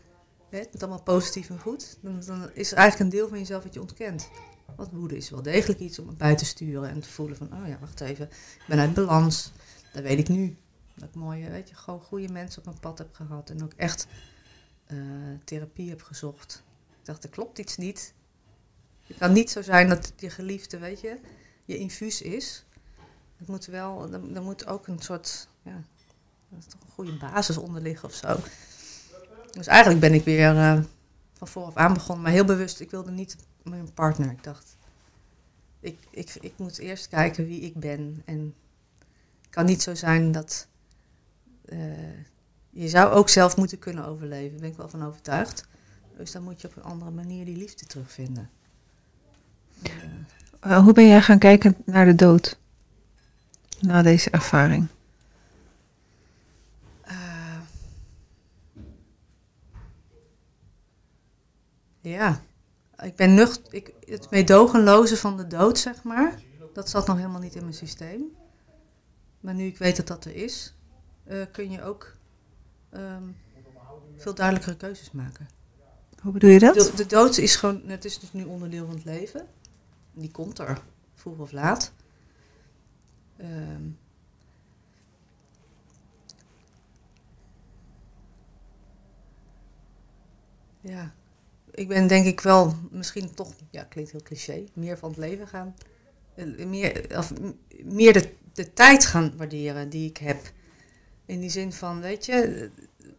[0.48, 3.62] het is allemaal positief en goed, dan, dan is er eigenlijk een deel van jezelf
[3.62, 4.30] dat je ontkent.
[4.76, 7.52] Want woede is wel degelijk iets om het bij te sturen en te voelen van,
[7.52, 9.52] oh ja, wacht even, ik ben uit balans.
[9.92, 10.56] Dat weet ik nu.
[10.94, 13.72] Dat ik mooie, weet je, gewoon goede mensen op mijn pad heb gehad en ook
[13.76, 14.06] echt
[14.86, 14.98] eh,
[15.44, 16.62] therapie heb gezocht.
[17.02, 18.14] Ik dacht, er klopt iets niet.
[19.06, 21.18] Het kan niet zo zijn dat je geliefde, weet je,
[21.64, 22.64] je infuus is.
[23.36, 25.82] Het moet wel, er, moet ook een soort, ja,
[26.50, 28.36] er is toch een goede basis onder liggen of zo.
[29.50, 30.80] Dus eigenlijk ben ik weer eh,
[31.32, 32.80] van vooraf aan begonnen, maar heel bewust.
[32.80, 34.30] Ik wilde niet mijn partner.
[34.30, 34.76] Ik dacht,
[35.80, 38.22] ik, ik, ik moet eerst kijken wie ik ben.
[38.24, 38.54] En
[39.40, 40.66] het kan niet zo zijn dat.
[41.64, 41.78] eh,
[42.70, 45.70] je zou ook zelf moeten kunnen overleven, daar ben ik wel van overtuigd.
[46.22, 48.50] Dus dan moet je op een andere manier die liefde terugvinden.
[49.82, 49.92] Eh,
[50.60, 52.58] Eh, hoe ben jij gaan kijken naar de dood?
[53.80, 54.88] Na deze ervaring.
[57.00, 57.60] Eh,
[62.00, 62.42] ja,
[63.02, 66.40] ik ben nucht, ik, het meedogenloze van de dood, zeg maar,
[66.72, 68.22] dat zat nog helemaal niet in mijn systeem.
[69.40, 70.74] Maar nu ik weet dat dat er is,
[71.52, 72.16] kun je ook
[72.90, 73.24] ehm,
[74.16, 75.60] veel duidelijkere keuzes maken.
[76.22, 76.74] Hoe bedoel je dat?
[76.74, 79.46] De, de dood is gewoon, het is dus nu onderdeel van het leven.
[80.12, 80.82] Die komt er,
[81.14, 81.92] vroeg of laat.
[83.36, 83.82] Ehm,
[90.80, 91.14] ja,
[91.70, 95.48] ik ben denk ik wel, misschien toch, ja, klinkt heel cliché, meer van het leven
[95.48, 95.74] gaan.
[96.34, 97.32] eh, Meer, of,
[97.84, 100.52] meer de, de tijd gaan waarderen die ik heb.
[101.26, 102.70] In die zin van, weet je,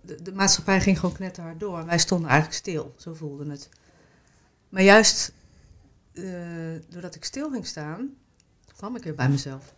[0.02, 1.80] de, de maatschappij ging gewoon knetterhard door.
[1.80, 3.70] En wij stonden eigenlijk stil, zo voelde het.
[4.70, 5.34] Maar juist
[6.14, 6.24] eh,
[6.90, 8.16] doordat ik stil ging staan,
[8.76, 9.74] kwam ik weer bij mezelf.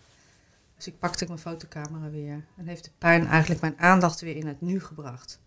[0.75, 2.45] Dus ik pakte mijn fotocamera weer.
[2.57, 5.39] En heeft de pijn eigenlijk mijn aandacht weer in het nu gebracht.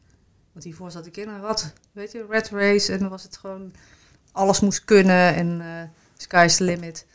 [0.53, 2.93] Want hiervoor zat ik in een rat, weet je, rat race.
[2.93, 3.73] En dan was het gewoon,
[4.33, 5.83] alles moest kunnen en eh
[6.23, 7.07] sky's the limit.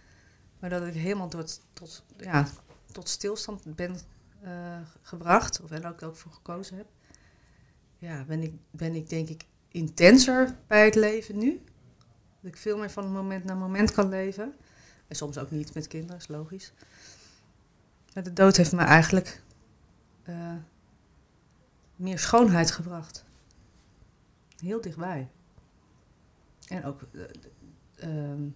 [0.60, 2.48] Maar dat ik helemaal tot, tot, ja,
[2.92, 4.00] tot stilstand ben
[4.42, 5.62] eh, gebracht.
[5.62, 6.88] Of en ook, ook voor gekozen heb.
[8.04, 11.62] Ja, ben ik, ben ik denk ik intenser bij het leven nu.
[12.42, 14.54] Dat ik veel meer van moment naar moment kan leven.
[15.08, 16.74] En soms ook niet met kinderen, is logisch.
[18.14, 19.42] Maar de dood heeft me eigenlijk
[20.24, 20.56] eh,
[21.96, 23.26] meer schoonheid gebracht.
[24.58, 25.30] Heel dichtbij.
[26.68, 28.50] En ook eh, eh, ehm,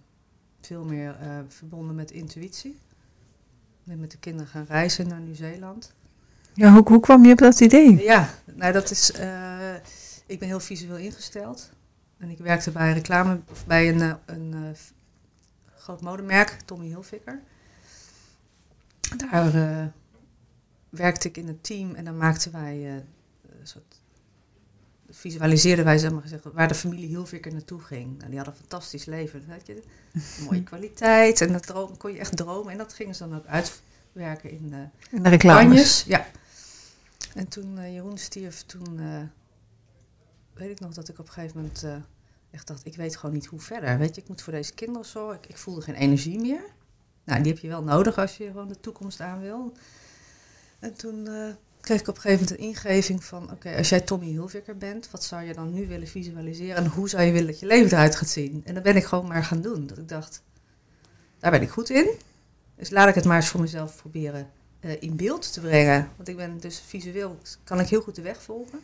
[0.60, 2.72] veel meer eh, verbonden met intuïtie.
[2.72, 5.94] Ik ben met de kinderen gaan reizen naar Nieuw-Zeeland.
[6.58, 8.02] Ja, hoe, hoe kwam je op dat idee?
[8.02, 9.12] Ja, nou dat is.
[9.12, 9.74] eh,
[10.26, 11.70] ik ben heel visueel ingesteld.
[12.18, 14.60] En ik werkte bij reclame, of bij een, eh, een eh,
[15.76, 17.40] groot modemerk, Tommy Hilfiger.
[19.30, 19.92] Daar
[20.88, 22.84] werkte ik in een team en dan maakten wij
[23.60, 24.00] een soort.
[25.10, 28.16] Visualiseerden wij, zeg maar gezegd, waar de familie Hilfiger naartoe ging.
[28.18, 29.44] Nou, die hadden een fantastisch leven.
[29.48, 29.82] Weet je?
[30.44, 31.40] Mooie kwaliteit.
[31.40, 32.72] En dat droom, kon je echt dromen.
[32.72, 34.78] En dat gingen ze dan ook uitwerken in, eh,
[35.16, 35.60] In de reclames.
[35.62, 36.26] Campagnes, ja.
[37.38, 39.22] En toen eh, Jeroen stierf, toen eh,
[40.54, 41.96] weet ik nog dat ik op een gegeven moment eh,
[42.50, 43.98] echt dacht, ik weet gewoon niet hoe verder.
[43.98, 45.36] Weet je, ik moet voor deze kinderen zorgen.
[45.42, 46.62] Ik, ik voelde geen energie meer.
[47.24, 49.72] Nou, die heb je wel nodig als je gewoon de toekomst aan wil.
[50.78, 51.28] En toen
[51.80, 55.10] kreeg ik op een gegeven moment een ingeving van, oké, als jij Tommy Hilfiger bent,
[55.10, 57.92] wat zou je dan nu willen visualiseren en hoe zou je willen dat je leven
[57.92, 58.62] eruit gaat zien?
[58.64, 59.86] En dat ben ik gewoon maar gaan doen.
[59.86, 60.42] Dat ik dacht,
[61.38, 62.08] daar ben ik goed in.
[62.76, 64.50] Dus laat ik het maar eens voor mezelf proberen
[64.96, 66.08] in beeld te brengen.
[66.16, 68.80] Want ik ben dus visueel, kan ik heel goed de weg volgen.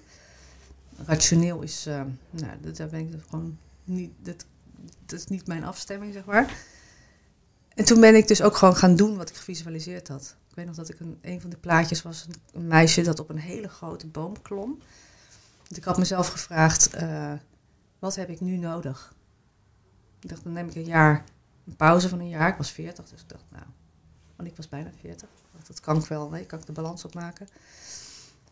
[0.97, 4.45] Rationeel is, eh, nou, daar ben ik gewoon niet, dat,
[5.09, 6.57] is niet mijn afstemming, zeg maar.
[7.75, 10.37] En toen ben ik dus ook gewoon gaan doen wat ik gevisualiseerd had.
[10.49, 13.29] Ik weet nog dat ik een, een van de plaatjes was een, meisje dat op
[13.29, 14.79] een hele grote boom klom.
[15.69, 17.33] Dus ik had mezelf gevraagd, eh,
[17.99, 19.15] wat heb ik nu nodig?
[20.21, 21.25] Ik dacht, dan neem ik een jaar,
[21.67, 22.49] een pauze van een jaar.
[22.49, 23.65] Ik was 40, dus ik dacht, nou,
[24.37, 25.29] want ik was bijna 40.
[25.29, 27.49] Ik dacht, Dat kan ik wel, nee, kan ik de balans opmaken.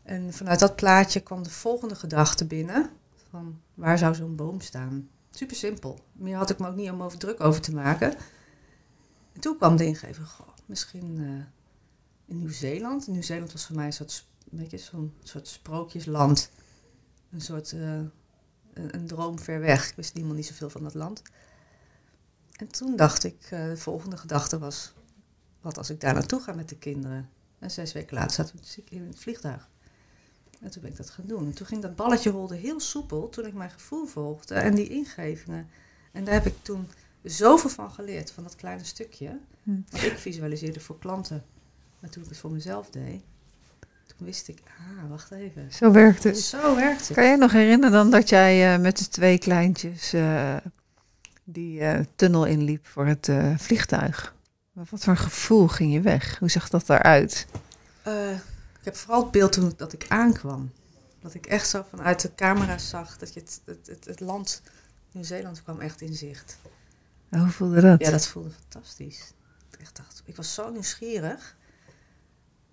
[0.03, 2.91] En vanuit dat plaatje kwam de volgende gedachte binnen.
[3.31, 5.09] Van waar zou zo'n boom staan?
[5.31, 5.99] Super simpel.
[6.13, 8.15] Meer had ik me ook niet om over druk over te maken.
[9.33, 11.45] En toen kwam de ingeving, goh, misschien eh,
[12.25, 13.07] in Nieuw-Zeeland.
[13.07, 14.27] Nieuw-Zeeland was voor mij een soort,
[14.75, 16.51] zo'n soort sprookjesland.
[17.31, 18.11] Een soort, eh, een,
[18.73, 19.89] een droom ver weg.
[19.89, 21.23] Ik wist helemaal niet zoveel van dat land.
[22.57, 24.93] En toen dacht ik, eh, de volgende gedachte was,
[25.63, 27.29] wat als ik daar naartoe ga met de kinderen?
[27.59, 29.69] En zes weken later we ziek in het vliegtuig.
[30.61, 31.47] En toen ben ik dat gaan doen.
[31.47, 34.89] En toen ging dat balletje rolde heel soepel toen ik mijn gevoel volgde en die
[34.89, 35.69] ingevingen.
[36.13, 36.89] En daar heb ik toen
[37.23, 39.39] zoveel van geleerd, van dat kleine stukje.
[39.63, 39.81] Hm.
[39.91, 41.45] Want ik visualiseerde voor klanten.
[41.99, 43.23] Maar toen ik het voor mezelf deed,
[44.07, 45.73] toen wist ik, ah, wacht even.
[45.73, 46.39] Zo werkt het.
[46.39, 47.17] Zo werkt het.
[47.17, 50.57] Kan je je nog herinneren dan dat jij eh, met de twee kleintjes eh,
[51.45, 53.57] die eh, tunnel inliep voor het eh,
[54.73, 54.91] vliegtuig?
[54.91, 56.39] Wat voor een gevoel ging je weg?
[56.39, 57.47] Hoe zag dat eruit?
[58.03, 58.33] Eh,
[58.79, 60.73] ik heb vooral het beeld toen dat ik aankwam.
[61.21, 64.63] Dat ik echt zo vanuit de camera zag dat je het, het, het, het land
[65.13, 66.59] Nieuw-Zeeland kwam echt in zicht.
[67.29, 68.01] En Hoe voelde dat?
[68.01, 69.33] Ja, dat voelde fantastisch.
[69.71, 71.57] Ik echt dacht, ik was zo nieuwsgierig.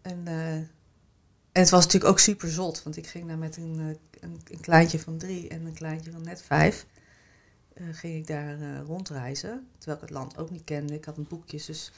[0.01, 3.75] En, eh, en het was natuurlijk ook super zot, want ik ging daar met een,
[3.79, 6.85] eh, een, een kleintje van drie en een kleintje van net vijf.
[7.79, 9.67] Eh, ging ik daar eh, rondreizen.
[9.77, 10.93] Terwijl ik het land ook niet kende.
[10.93, 11.91] Ik had een boekjes, dus...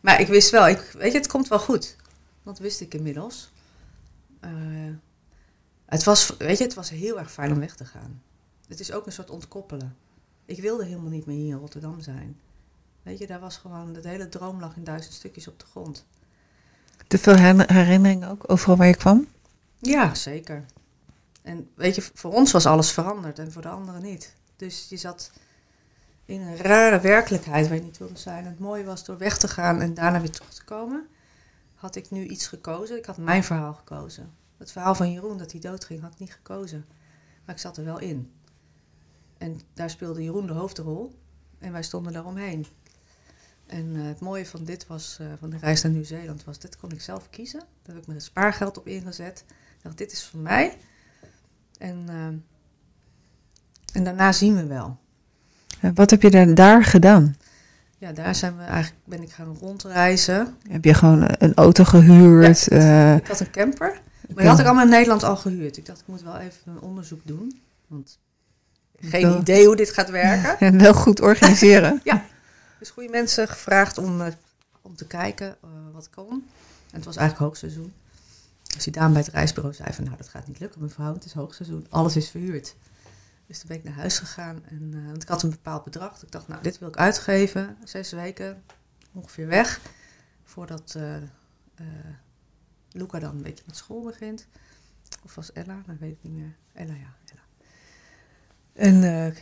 [0.00, 1.96] Maar ik wist wel, ik, weet je, het komt wel goed.
[2.42, 3.50] Dat wist ik inmiddels.
[4.40, 4.50] Eh,
[5.86, 8.22] het was, weet je, het was heel erg fijn om weg te gaan.
[8.68, 9.96] Het is ook een soort ontkoppelen.
[10.44, 12.40] Ik wilde helemaal niet meer hier in Rotterdam zijn.
[13.02, 16.04] Weet je, daar was gewoon, dat hele droom lag in duizend stukjes op de grond.
[17.06, 19.26] Te veel her- herinneringen ook overal waar je kwam?
[19.78, 20.64] Ja, zeker.
[21.42, 24.34] En weet je, voor ons was alles veranderd en voor de anderen niet.
[24.56, 25.32] Dus je zat
[26.24, 28.44] in een rare werkelijkheid waar je niet wilde zijn.
[28.44, 31.06] Het mooie was door weg te gaan en daarna weer terug te komen,
[31.74, 32.96] had ik nu iets gekozen.
[32.96, 34.34] Ik had mijn verhaal gekozen.
[34.56, 36.84] Het verhaal van Jeroen, dat hij doodging, had ik niet gekozen.
[37.44, 38.32] Maar ik zat er wel in.
[39.38, 41.12] En daar speelde Jeroen de hoofdrol
[41.58, 42.66] en wij stonden daaromheen.
[43.66, 46.76] En eh, het mooie van dit was, eh, van de reis naar Nieuw-Zeeland, was dit
[46.76, 47.60] kon ik zelf kiezen.
[47.60, 49.44] Daar heb ik mijn spaargeld op ingezet.
[49.48, 50.78] Ik dacht, dit is voor mij.
[51.78, 52.28] En, eh,
[53.92, 54.98] en daarna zien we wel.
[55.94, 57.36] Wat heb je daar, daar gedaan?
[57.98, 60.56] Ja, daar zijn we eigenlijk, ben ik gaan rondreizen.
[60.68, 62.68] Heb je gewoon een auto gehuurd?
[62.68, 64.00] eh, Ik had een camper.
[64.28, 65.76] Maar die had ik allemaal in Nederland al gehuurd.
[65.76, 67.60] Ik dacht, ik moet wel even een onderzoek doen.
[67.86, 68.18] Want
[69.00, 69.40] geen Wel.
[69.40, 70.58] idee hoe dit gaat werken.
[70.58, 72.02] en wel goed organiseren.
[72.78, 74.32] Dus goede mensen gevraagd om, eh,
[74.82, 76.28] om te kijken eh, wat kon.
[76.90, 77.92] En het was eigenlijk hoogseizoen.
[78.74, 81.24] Dus die dame bij het reisbureau zei van, nou dat gaat niet lukken mevrouw, het
[81.24, 81.86] is hoogseizoen.
[81.90, 82.74] Alles is verhuurd.
[83.52, 84.64] Dus toen ben naar huis gegaan.
[84.64, 86.22] En, eh, want ik had een bepaald bedrag.
[86.22, 87.76] Ik dacht, nou dit wil ik uitgeven.
[87.84, 88.62] Zes weken
[89.12, 89.80] ongeveer weg.
[90.44, 91.84] Voordat eh,
[92.92, 94.46] Luca dan een beetje met school begint.
[95.24, 95.82] Of was Ella?
[95.86, 96.54] Dat weet ik niet meer.
[96.72, 97.14] Ella, ja.
[97.24, 97.42] Ella.
[98.72, 99.34] En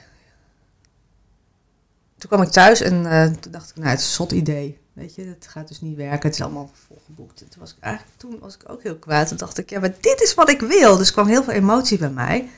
[2.19, 3.03] toen kwam ik thuis en
[3.41, 4.79] toen dacht ik, nou, het is een zot idee.
[4.93, 6.29] Weet je, het gaat dus niet werken.
[6.29, 7.43] Het is allemaal volgeboekt.
[7.43, 9.29] En toen was ik eigenlijk, toen was ik ook heel kwaad.
[9.29, 10.97] Toen dacht ik, ja, maar dit is wat ik wil.
[10.97, 12.51] Dus kwam heel veel emotie bij mij.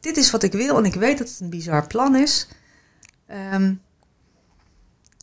[0.00, 0.76] Dit is wat ik wil.
[0.76, 2.48] En ik weet dat het een bizar plan is.
[3.26, 3.74] Ehm,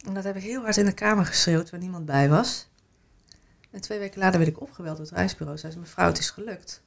[0.05, 2.67] en dat heb ik heel hard in de kamer geschreeuwd, waar niemand bij was.
[3.71, 5.57] En twee weken later werd ik opgebeld door het reisbureau.
[5.57, 6.81] Zei ze, mevrouw, het is gelukt.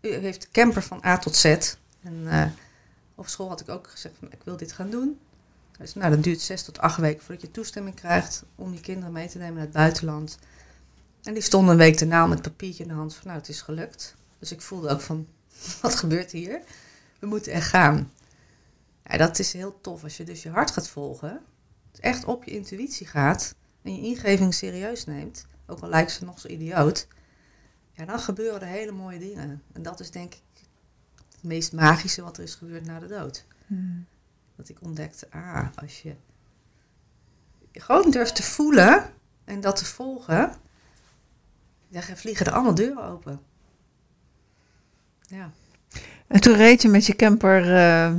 [0.00, 1.44] U heeft de camper van A tot Z.
[1.44, 2.46] En eh,
[3.14, 5.18] op school had ik ook gezegd, van, ik wil dit gaan doen.
[5.78, 9.12] Dus nou, dat duurt zes tot acht weken voordat je toestemming krijgt om je kinderen
[9.12, 10.38] mee te nemen naar het buitenland.
[11.22, 13.60] En die stonden een week daarna met papiertje in de hand van, nou, het is
[13.60, 14.14] gelukt.
[14.38, 15.26] Dus ik voelde ook van,
[15.82, 16.62] wat gebeurt hier?
[17.18, 18.12] We moeten echt gaan.
[19.04, 21.40] Ja, dat is heel tof als je dus je hart gaat volgen.
[21.90, 25.46] Dus echt op je intuïtie gaat en je ingeving serieus neemt.
[25.66, 27.06] Ook al lijkt ze nog zo idioot.
[27.92, 29.62] Ja, dan gebeuren er hele mooie dingen.
[29.72, 30.42] En dat is denk ik
[31.28, 33.44] het meest magische wat er is gebeurd na de dood.
[34.56, 36.14] Dat ik ontdekte, ah, als je
[37.72, 39.12] gewoon durft te voelen
[39.44, 40.52] en dat te volgen,
[41.88, 43.40] dan vliegen er allemaal deuren open.
[45.28, 45.50] Ja.
[46.26, 48.14] En toen reed je met je camper eh,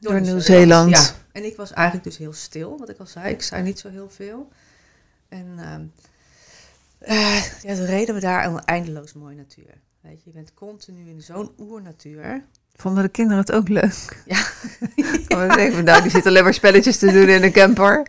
[0.00, 0.90] door Nieuw-Zeeland.
[0.90, 3.32] Ja, en ik was eigenlijk dus heel stil, wat ik al zei.
[3.32, 4.48] Ik zei niet zo heel veel.
[5.28, 5.82] En ehm,
[6.98, 9.74] eh, ja, toen reden we daar een eindeloos mooie natuur.
[10.00, 12.44] Weet je, je bent continu in zo'n oernatuur.
[12.74, 14.22] Vonden de kinderen het ook leuk?
[14.24, 14.44] Ja.
[15.28, 18.06] Want ik denk, nou, die zitten alleen maar spelletjes te doen in de camper.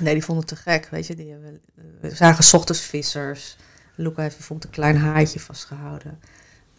[0.00, 1.14] Nee, die vonden het te gek, weet je.
[1.14, 1.60] Die hebben,
[2.00, 3.56] we zagen ochtends vissers.
[3.94, 6.20] Luca heeft bijvoorbeeld een klein haartje vastgehouden.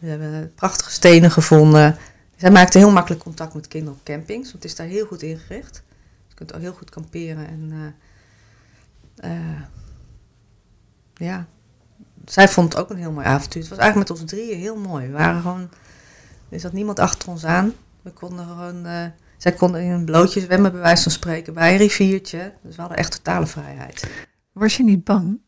[0.00, 1.96] We hebben prachtige stenen gevonden.
[2.36, 4.50] Zij maakte heel makkelijk contact met kinderen op campings.
[4.50, 5.82] Want het is daar heel goed ingericht.
[6.28, 7.46] Je kunt ook heel goed kamperen.
[7.48, 7.94] En
[9.16, 9.62] eh, eh,
[11.14, 11.46] ja,
[12.24, 13.60] zij vond het ook een heel mooi avontuur.
[13.60, 15.06] Het was eigenlijk met ons drieën heel mooi.
[15.06, 15.68] We waren gewoon,
[16.48, 17.72] er zat niemand achter ons aan.
[18.02, 21.72] We konden gewoon, eh, zij konden in een blootje zwemmen bij wijze van spreken bij
[21.72, 22.52] een riviertje.
[22.62, 24.26] Dus we hadden echt totale vrijheid.
[24.52, 25.40] Was je niet bang?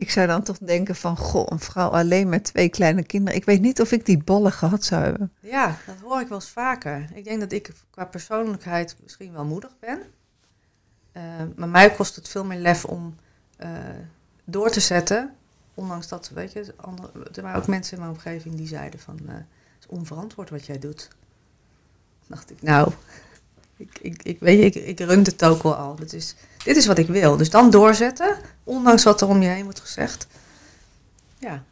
[0.00, 3.38] Ik zou dan toch denken van, goh, een vrouw alleen met twee kleine kinderen.
[3.38, 5.32] Ik weet niet of ik die ballen gehad zou hebben.
[5.40, 7.08] Ja, dat hoor ik wel eens vaker.
[7.14, 10.02] Ik denk dat ik qua persoonlijkheid misschien wel moedig ben.
[11.12, 11.22] Eh,
[11.56, 13.14] maar mij kost het veel meer lef om
[13.56, 13.68] eh,
[14.44, 15.34] door te zetten.
[15.74, 19.18] Ondanks dat, weet je, andere, er waren ook mensen in mijn omgeving die zeiden van...
[19.26, 19.44] eh, het
[19.80, 21.08] is onverantwoord wat jij doet.
[22.18, 22.92] Toen dacht ik, nou,
[23.76, 25.94] ik, ik, ik weet je, ik, ik run het ook al.
[25.94, 26.34] Dit is,
[26.64, 27.36] dit is wat ik wil.
[27.36, 30.26] Dus dan doorzetten, ondanks wat er om je heen wordt gezegd.
[31.38, 31.62] Ja,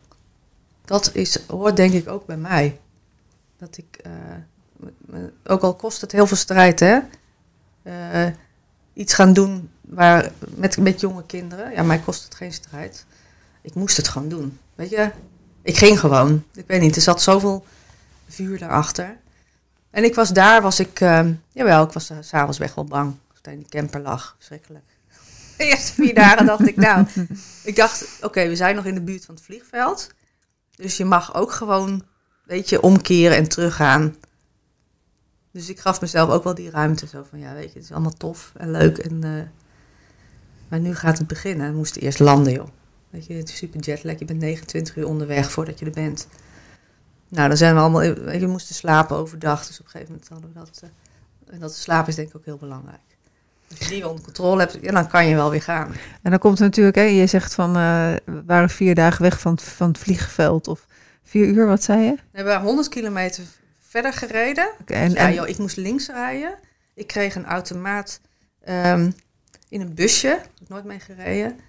[0.85, 2.81] dat is, hoort denk ik ook bij mij.
[3.57, 6.99] Dat ik, eh, ook al kost het heel veel strijd, hè.
[7.83, 8.33] eh,
[8.93, 11.73] iets gaan doen waar, met, met jonge kinderen.
[11.73, 13.07] Ja, mij kost het geen strijd.
[13.63, 14.59] Ik moest het gewoon doen.
[14.75, 15.11] Weet je,
[15.63, 16.45] ik ging gewoon.
[16.55, 17.67] Ik weet niet, er zat zoveel
[18.29, 19.17] vuur daarachter.
[19.91, 23.15] En ik was daar, was ik, eh, jawel, ik was uh, s'avonds weg wel bang.
[23.53, 24.85] Ik in die camper lag, schrikkelijk.
[25.57, 27.07] De eerste vier dagen dacht ik, nou,
[27.65, 30.11] ik dacht, oké, we zijn nog in de buurt van het vliegveld.
[30.75, 32.05] Dus je mag ook gewoon,
[32.45, 34.17] weet je, omkeren en teruggaan.
[35.51, 37.07] Dus ik gaf mezelf ook wel die ruimte.
[37.07, 38.99] Zo van, ja, weet je, het is allemaal tof en leuk.
[38.99, 39.43] En, eh,
[40.69, 41.71] maar nu gaat het beginnen.
[41.71, 42.69] We moesten eerst landen, joh.
[43.11, 44.19] Weet je, het is super jetlag.
[44.19, 46.29] Je bent 29 uur onderweg voordat je er bent.
[47.29, 48.03] Nou, dan zijn we allemaal...
[48.33, 49.67] Je moesten slapen overdag.
[49.67, 50.81] Dus op een gegeven moment hadden we dat...
[50.83, 50.89] eh,
[51.55, 53.08] en dat slapen is denk ik ook heel belangrijk.
[53.71, 55.95] Als je die wel onder controle hebt, ja, dan kan je wel weer gaan.
[56.23, 59.41] En dan komt er natuurlijk, hè, je zegt van, eh, we waren vier dagen weg
[59.41, 60.69] van, het- van het vliegveld.
[60.69, 60.87] Of
[61.25, 62.13] vier uur, wat zei je?
[62.15, 63.45] We hebben 100 kilometer
[63.89, 64.69] verder gereden.
[64.87, 66.55] En, ja, en- joh, ik moest links rijden.
[66.95, 68.21] Ik kreeg een automaat
[68.65, 69.11] ehm,
[69.69, 70.41] in een busje.
[70.69, 71.61] Nooit mee gereden.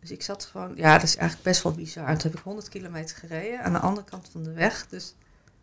[0.00, 0.72] Dus ik zat gewoon...
[0.76, 2.06] Ja, dat is eigenlijk best wel bizar.
[2.06, 4.86] En toen heb ik 100 kilometer gereden aan de andere kant van de weg.
[4.90, 5.14] Dus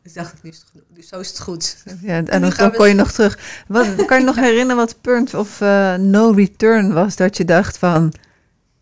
[0.05, 0.83] ik dacht, ik, nu is het.
[0.87, 1.83] Dus zo is het goed.
[2.01, 3.63] ja, en dan we- kon je nog terug.
[3.67, 7.15] Wat, kan je nog herinneren wat punt of eh, no return was?
[7.15, 8.13] Dat je dacht van,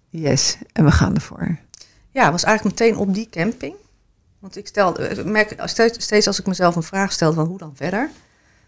[0.10, 1.58] yes, en we gaan ervoor.
[2.12, 3.76] Ja, was eigenlijk meteen op die camping.
[4.40, 7.58] Want ik stel, ik merk steeds, steeds als ik mezelf een vraag stel van hoe
[7.58, 8.10] dan verder.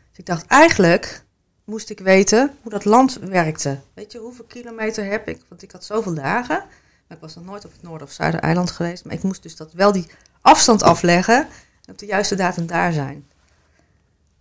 [0.10, 1.24] Dus ik dacht, eigenlijk
[1.64, 3.80] moest ik weten hoe dat land werkte.
[3.94, 5.42] Weet je, hoeveel kilometer heb ik?
[5.50, 6.64] Want ik had zoveel dagen.
[7.08, 9.06] Maar ik was nog nooit op het Noord- of Zuidereiland geweest.
[9.06, 10.08] Maar ik moest dus dat wel die
[10.42, 11.48] afstand afleggen.
[11.86, 13.28] En op de juiste datum daar zijn.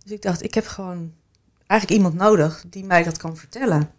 [0.03, 1.13] Dus ik dacht, ik heb gewoon
[1.67, 3.91] eigenlijk iemand nodig die mij dat kan vertellen.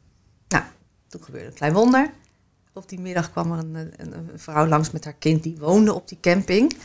[0.49, 0.65] Nou,
[1.09, 2.11] toen gebeurde een klein wonder.
[2.73, 6.09] Op die middag kwam er een, een, vrouw langs met haar kind die woonde op
[6.09, 6.77] die camping.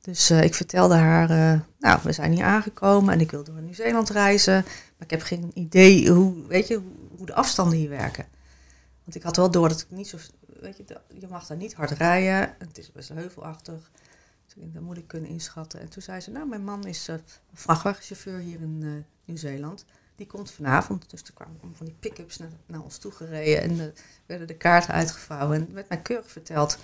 [0.00, 3.60] Dus eh, ik vertelde haar, eh, nou, we zijn hier aangekomen en ik wil door
[3.60, 4.62] Nieuw-Zeeland reizen.
[4.64, 6.80] Maar ik heb geen idee hoe, weet je,
[7.16, 8.26] hoe de afstanden hier werken.
[9.04, 10.16] Want ik had wel door dat ik niet zo,
[10.60, 10.84] weet je,
[11.18, 12.54] je mag daar niet hard rijden.
[12.58, 13.90] Het is best heuvelachtig.
[14.56, 15.80] Dat moet ik kunnen inschatten.
[15.80, 17.16] En toen zei ze, nou, mijn man is eh,
[17.52, 18.90] vrachtwagenchauffeur hier in eh,
[19.24, 19.84] Nieuw-Zeeland.
[20.16, 21.10] Die komt vanavond.
[21.10, 23.62] Dus er kwamen van die pick-ups naar, ons toe gereden.
[23.62, 25.56] En eh, werden de kaarten uitgevouwen.
[25.56, 26.78] En werd mij keurig verteld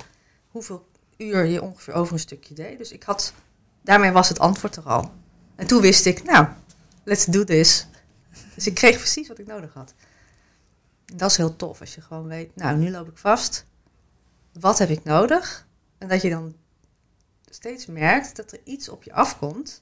[0.51, 2.79] hoeveel uur je ongeveer over een stukje deed.
[2.79, 3.33] Dus ik had,
[3.83, 5.13] daarmee was het antwoord er al.
[5.57, 6.47] En toen wist ik, nou,
[7.05, 7.87] let's do this.
[8.55, 9.95] Dus ik kreeg precies wat ik nodig had.
[11.05, 13.65] Dat is heel tof, als je gewoon weet, nou, nu loop ik vast.
[14.53, 15.67] Wat heb ik nodig?
[15.99, 16.55] En dat je dan
[17.51, 19.81] steeds merkt dat er iets op je afkomt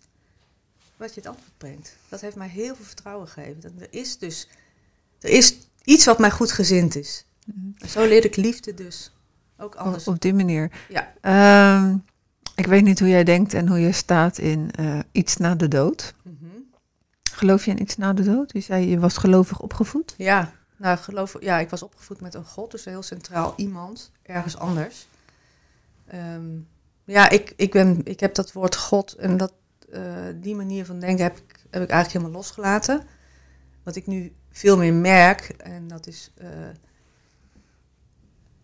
[0.97, 1.97] wat je het antwoord brengt.
[2.09, 3.61] Dat heeft mij heel veel vertrouwen gegeven.
[3.61, 4.49] Dat er is dus,
[5.21, 7.25] er is iets wat mij goed gezind is.
[7.79, 9.13] En zo leerde ik liefde dus
[9.59, 10.07] ook anders.
[10.07, 10.71] Op, op die manier.
[10.89, 11.13] Ja.
[11.21, 11.97] Ehm,
[12.55, 15.69] ik weet niet hoe jij denkt en hoe je staat in eh, iets na de
[15.69, 16.15] dood.
[16.23, 16.35] Mhm.
[17.33, 18.53] Geloof je in iets na de dood?
[18.53, 20.15] Je zei je was gelovig opgevoed.
[20.17, 24.11] Ja, nou, geloof, ja, ik was opgevoed met een God, dus een heel centraal iemand,
[24.23, 25.09] ergens anders.
[26.07, 26.49] Ehm,
[27.07, 29.53] ja, ik, ik, ben, ik heb dat woord God en dat,
[29.91, 33.07] eh, die manier van denken heb ik, heb ik eigenlijk helemaal losgelaten.
[33.83, 36.49] Wat ik nu veel meer merk, en dat is eh,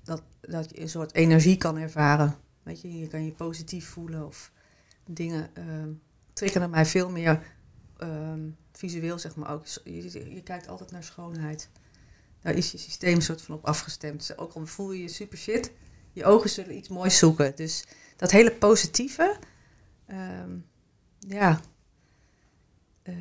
[0.04, 2.36] dat, dat je een soort energie kan ervaren.
[2.62, 4.52] Weet je, je kan je positief voelen of
[5.06, 5.90] dingen ehm
[6.32, 7.42] triggeren mij veel meer
[7.96, 9.66] ehm, visueel, zeg maar ook.
[9.84, 11.68] Je, je kijkt altijd naar schoonheid.
[12.40, 14.32] Daar is je systeem soort van op afgestemd.
[14.36, 15.72] Ook al voel je je super shit,
[16.12, 17.56] je ogen zullen iets moois zoeken.
[17.56, 17.84] Dus
[18.22, 19.36] dat hele positieve,
[20.06, 20.56] ehm,
[21.18, 21.60] ja,
[23.02, 23.14] Eh,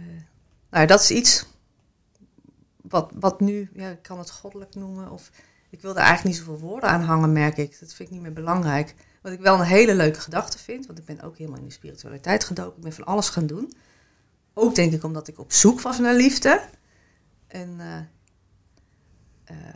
[0.70, 1.46] nou, dat is iets
[2.82, 5.32] wat, wat nu, ja, ik kan het goddelijk noemen, of
[5.70, 7.80] ik wil er eigenlijk niet zoveel woorden aan hangen, merk ik.
[7.80, 8.96] Dat vind ik niet meer belangrijk.
[9.22, 11.72] Wat ik wel een hele leuke gedachte vind, want ik ben ook helemaal in de
[11.72, 12.76] spiritualiteit gedoken.
[12.76, 13.74] Ik ben van alles gaan doen.
[14.54, 16.62] Ook denk ik omdat ik op zoek was naar liefde.
[17.48, 17.98] En eh,
[19.44, 19.76] eh,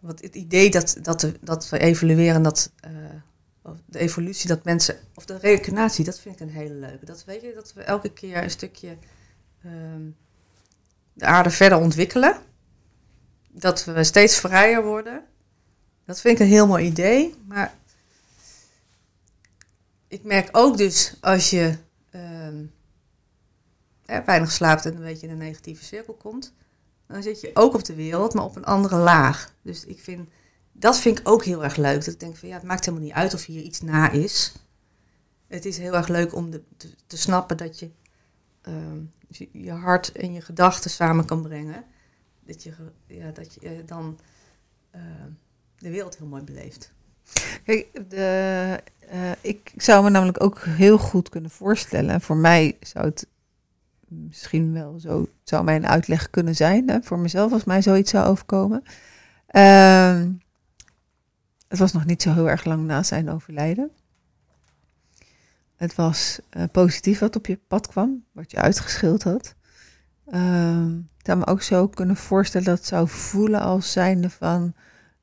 [0.00, 2.72] wat het idee dat, dat, dat we evolueren, dat
[3.86, 7.04] de evolutie, dat mensen, of de reïncarnatie, dat vind ik een hele leuke.
[7.04, 8.96] Dat weet je, dat we elke keer een stukje
[9.62, 10.02] ehm,
[11.12, 12.36] de aarde verder ontwikkelen.
[13.50, 15.24] Dat we steeds vrijer worden.
[16.04, 17.34] Dat vind ik een heel mooi idee.
[17.46, 17.74] Maar
[20.08, 21.76] ik merk ook dus als je
[22.10, 22.64] ehm,
[24.04, 26.54] eh, weinig slaapt en een beetje in een negatieve cirkel komt,
[27.06, 29.54] dan zit je ook op de wereld, maar op een andere laag.
[29.62, 30.28] Dus ik vind,
[30.76, 32.04] dat vind ik ook heel erg leuk.
[32.04, 34.54] Dat ik denk van ja, het maakt helemaal niet uit of hier iets na is.
[35.46, 36.62] Het is heel erg leuk om de,
[37.06, 37.90] te, snappen dat je
[38.62, 39.00] ehm,
[39.52, 41.84] je hart en je gedachten samen kan brengen.
[42.46, 42.72] Dat je,
[43.06, 44.18] ja, dat je eh, dan
[44.90, 45.30] ehm,
[45.78, 46.92] de wereld heel mooi beleeft.
[47.64, 52.10] Kijk, de, eh, ik zou me namelijk ook heel goed kunnen voorstellen.
[52.10, 53.26] En voor mij zou het
[54.08, 56.88] misschien wel zo, zou mijn uitleg kunnen zijn.
[56.88, 58.82] Hè, voor mezelf, als mij zoiets zou overkomen.
[59.46, 60.30] Ehm,
[61.74, 63.90] het was nog niet zo heel erg lang na zijn overlijden.
[65.76, 69.54] Het was eh, positief wat op je pad kwam, wat je uitgeschild had.
[70.26, 74.74] Ehm, ik zou me ook zo kunnen voorstellen dat het zou voelen als zijnde van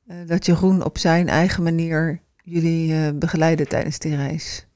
[0.06, 4.66] eh, dat Jeroen op zijn eigen manier jullie eh, begeleidde tijdens die reis.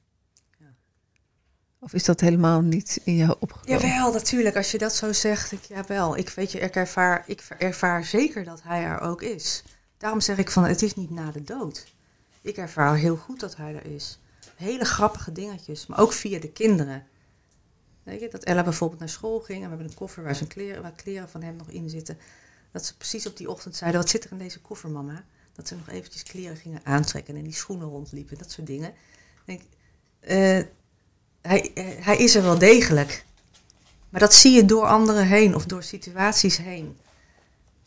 [1.79, 3.81] Of is dat helemaal niet in jou opgekomen?
[3.81, 4.55] Jawel, natuurlijk.
[4.55, 6.17] Als je dat zo zegt, ik, jawel.
[6.17, 9.63] Ik, weet je, ik, ervaar, ik ervaar zeker dat hij er ook is.
[9.97, 11.93] Daarom zeg ik van, het is niet na de dood.
[12.41, 14.19] Ik ervaar heel goed dat hij er is.
[14.55, 17.07] Hele grappige dingetjes, maar ook via de kinderen.
[18.03, 20.49] Weet je, dat Ella bijvoorbeeld naar school ging en we hebben een koffer waar zijn
[20.49, 22.17] kleren, waar kleren van hem nog in zitten.
[22.71, 25.23] Dat ze precies op die ochtend zeiden, wat zit er in deze koffer, mama?
[25.53, 28.93] Dat ze nog eventjes kleren gingen aantrekken en die schoenen rondliepen, dat soort dingen.
[29.45, 29.61] Denk,
[30.19, 30.59] eh,
[31.41, 33.25] hij, eh, hij is er wel degelijk.
[34.09, 36.97] Maar dat zie je door anderen heen of door situaties heen.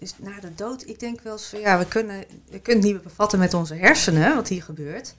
[0.00, 2.92] Dus na de dood, ik denk wel eens van ja, we kunnen, we kunnen het
[2.92, 5.14] niet bevatten met onze hersenen wat hier gebeurt.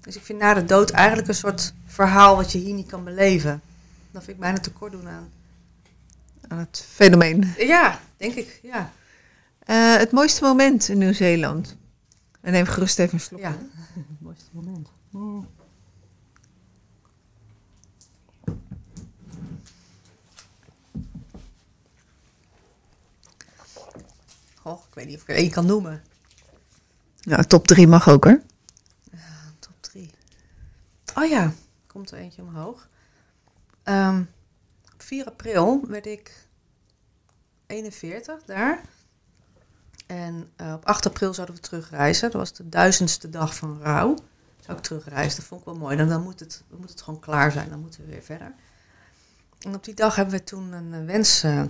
[0.00, 3.04] Dus ik vind na de dood eigenlijk een soort verhaal wat je hier niet kan
[3.04, 3.62] beleven.
[4.10, 5.32] Dat vind ik bijna tekort doen aan.
[6.48, 7.54] Aan het fenomeen.
[7.58, 8.92] Ja, denk ik, ja.
[9.58, 11.76] Eh, het mooiste moment in Nieuw-Zeeland.
[12.40, 13.40] En neem gerust even een slok.
[13.40, 13.50] Ja,
[13.94, 14.88] het mooiste moment.
[15.10, 15.46] Mm.
[24.64, 26.02] Goh, ik weet niet of ik er één kan noemen.
[27.22, 28.40] Nou, top 3 mag ook hoor.
[29.58, 30.10] Top 3.
[31.14, 31.52] Oh ja,
[31.86, 32.88] komt er eentje omhoog.
[33.82, 34.22] Ehm,
[34.94, 36.46] op 4 april werd ik
[37.66, 38.80] 41 daar.
[40.06, 42.30] En eh, op 8 april zouden we terugreizen.
[42.30, 44.16] Dat was de duizendste dag van rouw.
[44.60, 45.36] Zou ik terugreizen.
[45.36, 45.96] Dat vond ik wel mooi.
[45.96, 47.68] Dan, dan, moet, het, dan moet het gewoon klaar zijn.
[47.68, 48.54] Dan moeten we weer verder.
[49.58, 51.62] En op die dag hebben we toen een eh, wens eh,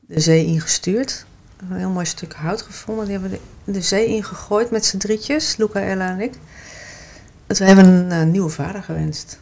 [0.00, 1.26] de zee ingestuurd.
[1.70, 3.04] Een heel mooi stuk hout gevonden.
[3.04, 5.56] Die hebben we de, de zee ingegooid met z'n drietjes.
[5.56, 6.34] Luca, Ella en ik.
[7.46, 9.40] En we hebben een eh, nieuwe vader gewenst.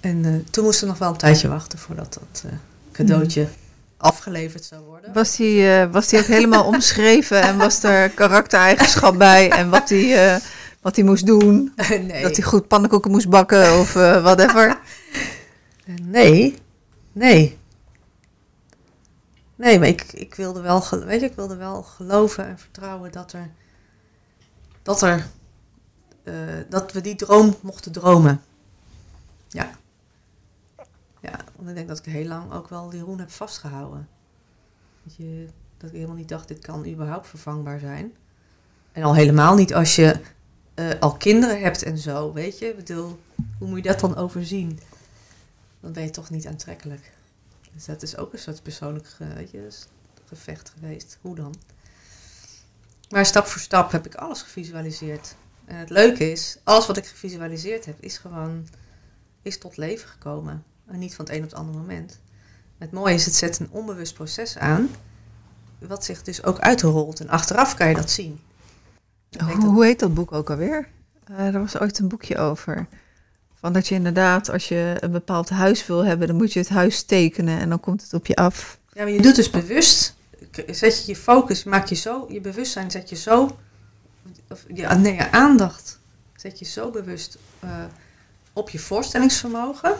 [0.00, 2.52] En eh, toen moesten we nog wel een tijdje wachten voordat dat eh,
[2.92, 3.48] cadeautje
[3.96, 5.12] afgeleverd zou worden.
[5.12, 10.34] Was die, was die ook helemaal omschreven en was er karaktereigenschap bij en wat hij
[10.34, 10.40] eh,
[10.80, 11.72] wat hij moest doen?
[11.88, 12.22] nee.
[12.22, 14.78] Dat hij goed pannenkoeken moest bakken of eh, whatever?
[16.02, 16.54] nee,
[17.20, 17.58] nee.
[19.56, 23.32] Nee, maar ik, ik wilde wel, weet je, ik wilde wel geloven en vertrouwen dat
[23.32, 23.50] er,
[24.82, 25.26] dat er,
[26.22, 26.34] eh,
[26.68, 28.42] dat we die droom mochten dromen.
[29.48, 29.70] Ja.
[31.20, 34.08] Ja, want ik denk dat ik heel lang ook wel die roen heb vastgehouden.
[35.02, 38.12] Dat, je, dat ik helemaal niet dacht, dit kan überhaupt vervangbaar zijn.
[38.92, 40.20] En al helemaal niet als je
[40.74, 42.66] eh, al kinderen hebt en zo, weet je.
[42.66, 43.18] Ik bedoel,
[43.58, 44.78] hoe moet je dat dan overzien?
[45.80, 47.12] Dan ben je toch niet aantrekkelijk.
[47.74, 49.06] Dus dat is ook een soort persoonlijk
[49.52, 49.68] je,
[50.24, 51.18] gevecht geweest.
[51.20, 51.54] Hoe dan?
[53.08, 55.34] Maar stap voor stap heb ik alles gevisualiseerd.
[55.64, 58.66] En het leuke is, alles wat ik gevisualiseerd heb, is gewoon
[59.42, 60.64] is tot leven gekomen.
[60.86, 62.20] En niet van het een op het andere moment.
[62.78, 64.88] Het mooie is, het zet een onbewust proces aan,
[65.78, 67.20] wat zich dus ook uitrolt.
[67.20, 68.40] En achteraf kan je dat zien.
[69.38, 70.88] Hoe, dat- hoe heet dat boek ook alweer?
[71.24, 72.86] Eh er was ooit een boekje over.
[73.60, 76.68] Van dat je inderdaad, als je een bepaald huis wil hebben, dan moet je het
[76.68, 78.78] huis tekenen en dan komt het op je af.
[78.92, 80.14] Ja, maar je doet dus bewust,
[80.66, 83.56] zet je je focus, maak je zo, je bewustzijn zet je zo,
[84.48, 85.98] of je, nee, je aandacht
[86.36, 87.70] zet je zo bewust eh,
[88.52, 89.94] op je voorstellingsvermogen.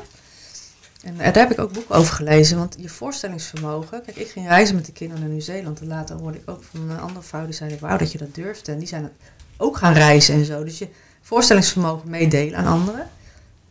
[1.03, 4.47] En eh, daar heb ik ook boeken over gelezen, want je voorstellingsvermogen, kijk, ik ging
[4.47, 7.45] reizen met de kinderen naar Nieuw-Zeeland en later hoorde ik ook van een andere vrouw
[7.45, 8.73] die zei, wauw dat je dat durfde.
[8.73, 9.11] En die zijn
[9.57, 10.65] ook gaan reizen en zo.
[10.65, 10.89] Dus je
[11.21, 13.11] voorstellingsvermogen meedelen aan anderen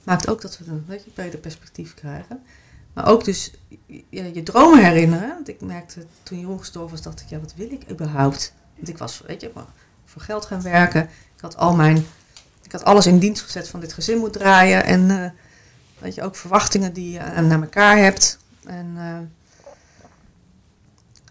[0.04, 2.43] maakt ook dat we een weet je, breder perspectief krijgen.
[2.93, 3.52] Maar ook dus
[4.10, 5.28] je, dromen herinneren.
[5.28, 8.54] Want ik merkte toen Jeroen gestorven was, dacht ik, ja, wat wil ik überhaupt?
[8.76, 9.52] Want ik was, weet je,
[10.06, 11.02] voor geld gaan werken.
[11.36, 12.06] Ik had al mijn,
[12.64, 14.84] ik had alles in dienst gezet van dit gezin moet draaien.
[14.84, 15.32] En eh,
[16.00, 18.39] weet je, ook verwachtingen die je naar elkaar hebt.
[18.64, 19.16] En eh,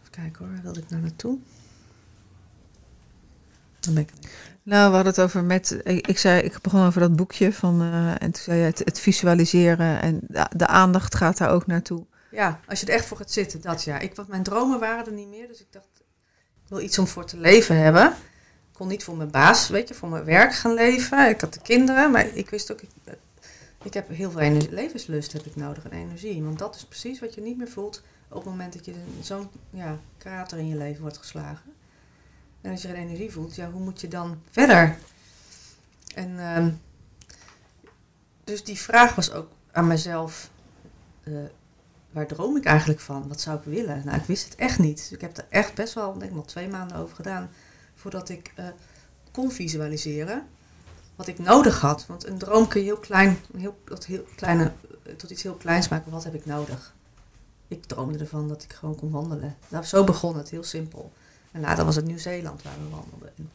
[0.01, 1.39] even kijken hoor, waar wilde ik nou naartoe?
[3.81, 4.13] Dan ben ik
[4.69, 5.81] Nou, we hadden het over met.
[5.85, 7.81] Ik, zei, ik begon over dat boekje van.
[7.81, 12.07] eh, en toen zei je het, visualiseren en de, aandacht gaat daar ook naartoe.
[12.31, 13.99] Ja, als je er echt voor gaat zitten, dat ja.
[13.99, 15.87] Ik, want mijn dromen waren er niet meer, dus ik dacht,
[16.65, 18.07] ik wil iets om voor te leven hebben.
[18.07, 21.29] Ik kon niet voor mijn baas, weet je, voor mijn werk gaan leven.
[21.29, 22.91] Ik had de kinderen, maar ik wist ook, ik,
[23.83, 26.43] ik heb heel veel energie, levenslust heb ik nodig en energie.
[26.43, 29.49] Want dat is precies wat je niet meer voelt op het moment dat je zo'n
[29.71, 31.73] ja, krater in je leven wordt geslagen.
[32.61, 34.99] En als je geen energie voelt, ja, hoe moet je dan verder?
[36.15, 36.71] En ehm,
[38.45, 40.51] dus die vraag was ook aan mezelf,
[41.23, 41.33] eh,
[42.11, 43.29] waar droom ik eigenlijk van?
[43.29, 44.03] Wat zou ik willen?
[44.05, 44.97] Nou, ik wist het echt niet.
[44.97, 47.51] Dus ik heb er echt best wel, denk ik wel twee maanden over gedaan
[47.95, 48.67] voordat ik eh,
[49.33, 50.47] kon visualiseren
[51.17, 52.07] wat ik nodig had.
[52.07, 54.73] Want een droom kun je heel klein, heel, tot, heel kleine,
[55.17, 56.13] tot iets heel kleins maken.
[56.13, 56.95] Wat heb ik nodig?
[57.69, 59.57] Ik droomde ervan dat ik gewoon kon wandelen.
[59.69, 61.13] Nou, zo begon het, heel simpel.
[61.53, 63.33] En later was het Nieuw-Zeeland waar we wandelden.
[63.37, 63.51] En-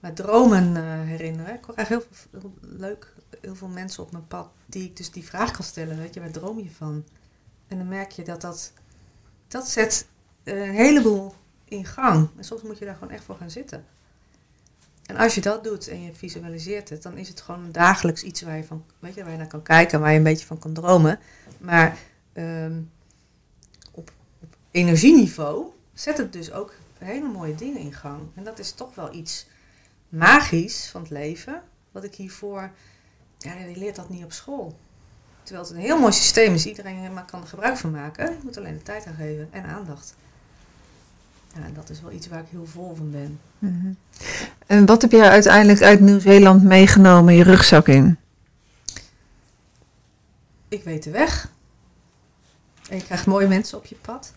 [0.00, 1.54] mijn dromen eh, herinneren.
[1.54, 5.24] Ik krijg heel, veel, leuk, heel veel mensen op mijn pad die ik dus die
[5.24, 5.98] vraag kan stellen.
[5.98, 7.04] Weet je, waar droom je van?
[7.68, 8.72] En dan merk je dat dat,
[9.48, 10.06] dat zet
[10.42, 11.34] eh, een heleboel
[11.64, 12.28] in gang.
[12.36, 13.84] En soms moet je daar gewoon echt voor gaan zitten.
[15.06, 18.42] En als je dat doet en je visualiseert het, dan is het gewoon dagelijks iets
[18.42, 20.58] waar je, van, weet je, waar je naar kan kijken, waar je een beetje van
[20.58, 21.18] kan dromen.
[21.58, 21.98] Maar
[22.32, 22.80] ehm,
[23.92, 25.66] op, op energieniveau
[25.96, 28.20] zet het dus ook hele mooie dingen in gang.
[28.34, 29.46] En dat is toch wel iets
[30.08, 32.70] magisch van het leven, wat ik hiervoor,
[33.38, 34.76] ja, je leert dat niet op school.
[35.42, 38.30] Terwijl het een heel mooi systeem is, iedereen maar kan er gebruik van maken.
[38.30, 40.14] Je moet alleen de tijd aan geven en aandacht.
[41.54, 43.40] Ja, en dat is wel iets waar ik heel vol van ben.
[43.58, 43.92] Mhm.
[44.66, 48.18] En wat heb jij uiteindelijk uit Nieuw-Zeeland meegenomen in je rugzak in?
[50.68, 51.50] Ik weet de weg.
[52.88, 54.32] En je krijgt mooie mensen op je pad.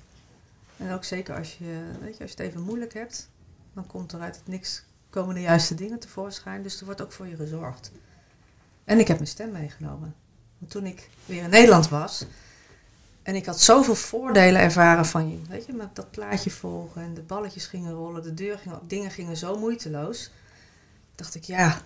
[0.80, 3.30] En ook zeker als je, weet je, als je het even moeilijk hebt,
[3.74, 6.64] dan komt er uit het niks komen de juiste dingen tevoorschijn.
[6.64, 7.92] Dus er wordt ook voor je gezorgd.
[8.84, 10.16] En ik heb mijn stem meegenomen.
[10.58, 12.26] Want toen ik weer in Nederland was
[13.24, 17.22] en ik had zoveel voordelen ervaren van weet je, met dat plaatje volgen en de
[17.22, 20.32] balletjes gingen rollen, de deur ging dingen gingen zo moeiteloos.
[21.16, 21.82] Dacht ik, ja,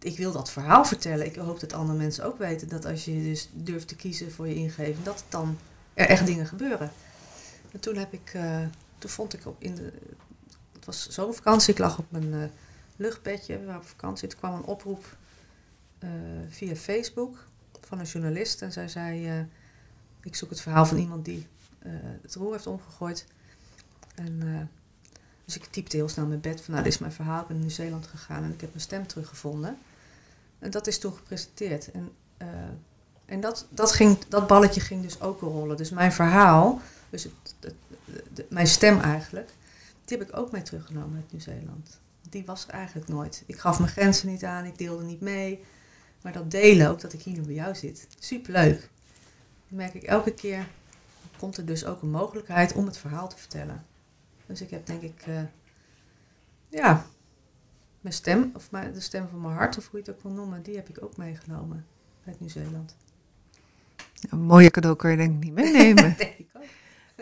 [0.00, 1.26] ik wil dat verhaal vertellen.
[1.26, 4.48] Ik hoop dat andere mensen ook weten dat als je dus durft te kiezen voor
[4.48, 5.58] je ingeving, dat dan
[5.94, 6.90] er echt dingen gebeuren.
[7.76, 8.60] En toen heb ik, uh,
[8.98, 9.92] toen vond ik op in de,
[10.72, 12.44] het was zomervakantie, ik lag op mijn uh,
[12.96, 14.28] luchtbedje, we waren op vakantie.
[14.28, 15.16] Toen kwam een oproep
[16.04, 16.10] uh,
[16.48, 17.46] via Facebook
[17.80, 19.46] van een journalist en zij zei,
[20.22, 21.46] ik zoek het verhaal van iemand die
[22.22, 23.26] het roer heeft omgegooid.
[24.14, 24.70] En,
[25.44, 27.56] dus ik typte heel snel mijn bed van, nou dit is mijn verhaal, ik ben
[27.56, 29.78] naar Nieuw-Zeeland gegaan en ik heb mijn stem teruggevonden.
[30.58, 31.90] En dat is toen gepresenteerd.
[31.90, 32.12] En,
[33.24, 35.76] en dat, dat, ging, dat balletje ging dus ook rollen.
[35.76, 37.28] Dus mijn verhaal, dus
[37.60, 39.50] het, mijn stem eigenlijk,
[40.04, 42.00] die heb ik ook mee teruggenomen uit Nieuw-Zeeland.
[42.28, 43.42] Die was er eigenlijk nooit.
[43.46, 45.64] Ik gaf mijn grenzen niet aan, ik deelde niet mee.
[46.22, 48.80] Maar dat delen, ook dat ik hier nu bij jou zit, superleuk.
[49.68, 50.68] Dan merk ik elke keer,
[51.38, 53.84] komt er dus ook een mogelijkheid om het verhaal te vertellen.
[54.46, 55.40] Dus ik heb denk ik, uh,
[56.68, 57.06] ja,
[58.00, 60.32] mijn stem, of mijn, de stem van mijn hart, of hoe je het ook wil
[60.32, 61.86] noemen, die heb ik ook meegenomen
[62.26, 62.96] uit Nieuw-Zeeland.
[64.30, 66.14] Een mooie cadeau kan je denk ik niet meenemen.
[66.18, 66.62] denk ik ook.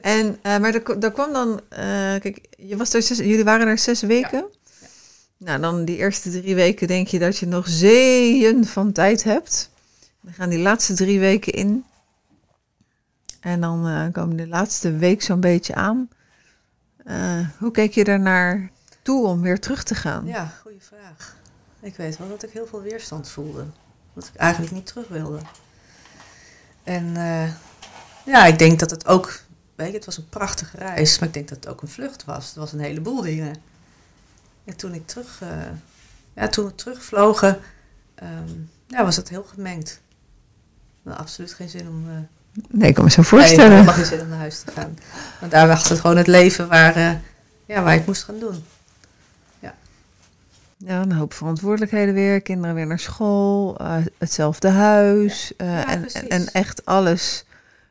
[0.01, 1.79] En, uh, maar daar kwam dan, uh,
[2.21, 4.39] kijk, je was er zes, jullie waren er zes weken.
[4.39, 4.49] Ja.
[4.81, 4.87] Ja.
[5.37, 9.71] Nou, dan die eerste drie weken denk je dat je nog zeeën van tijd hebt.
[10.21, 11.85] Dan gaan die laatste drie weken in.
[13.41, 16.09] En dan uh, komen de laatste week zo'n beetje aan.
[17.59, 18.71] hoe keek je daar naar
[19.03, 20.27] toe om weer terug te gaan?
[20.27, 21.37] Ja, goede vraag.
[21.81, 23.65] Ik weet wel dat ik heel veel weerstand voelde.
[24.15, 25.39] Dat ik eigenlijk niet terug wilde.
[26.83, 27.13] En
[28.25, 29.45] ja, ik denk dat het ook
[29.75, 32.25] Weet je, het was een prachtige reis, maar ik denk dat het ook een vlucht
[32.25, 32.47] was.
[32.47, 33.57] Het was een heleboel dingen.
[34.65, 35.49] En toen ik terug, uh,
[36.35, 37.59] ja, toen we terugvlogen,
[38.23, 40.01] um, ja, was het heel gemengd.
[41.03, 42.09] Nou, absoluut geen zin om.
[42.09, 42.17] Uh,
[42.69, 43.69] nee, ik kan me zo voorstellen.
[43.69, 44.99] Nee, helemaal geen zin om naar huis te gaan.
[45.41, 47.13] Want daar wachtte gewoon het leven waar, uh,
[47.67, 48.65] ja, waar ik moest gaan doen.
[49.59, 49.75] Ja.
[50.77, 53.81] Ja, een hoop verantwoordelijkheden weer, kinderen weer naar school,
[54.19, 55.65] hetzelfde huis ja.
[55.65, 57.45] Ja, en, en, en, echt alles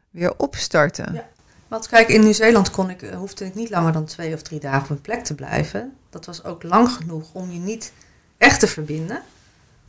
[0.09, 1.13] weer opstarten.
[1.13, 1.31] Ja.
[1.73, 4.59] Want kijk, in Nieuw-Zeeland kon ik, eh, hoefde ik niet langer dan twee of drie
[4.59, 5.93] dagen op een plek te blijven.
[6.09, 7.93] Dat was ook lang genoeg om je niet
[8.37, 9.21] echt te verbinden.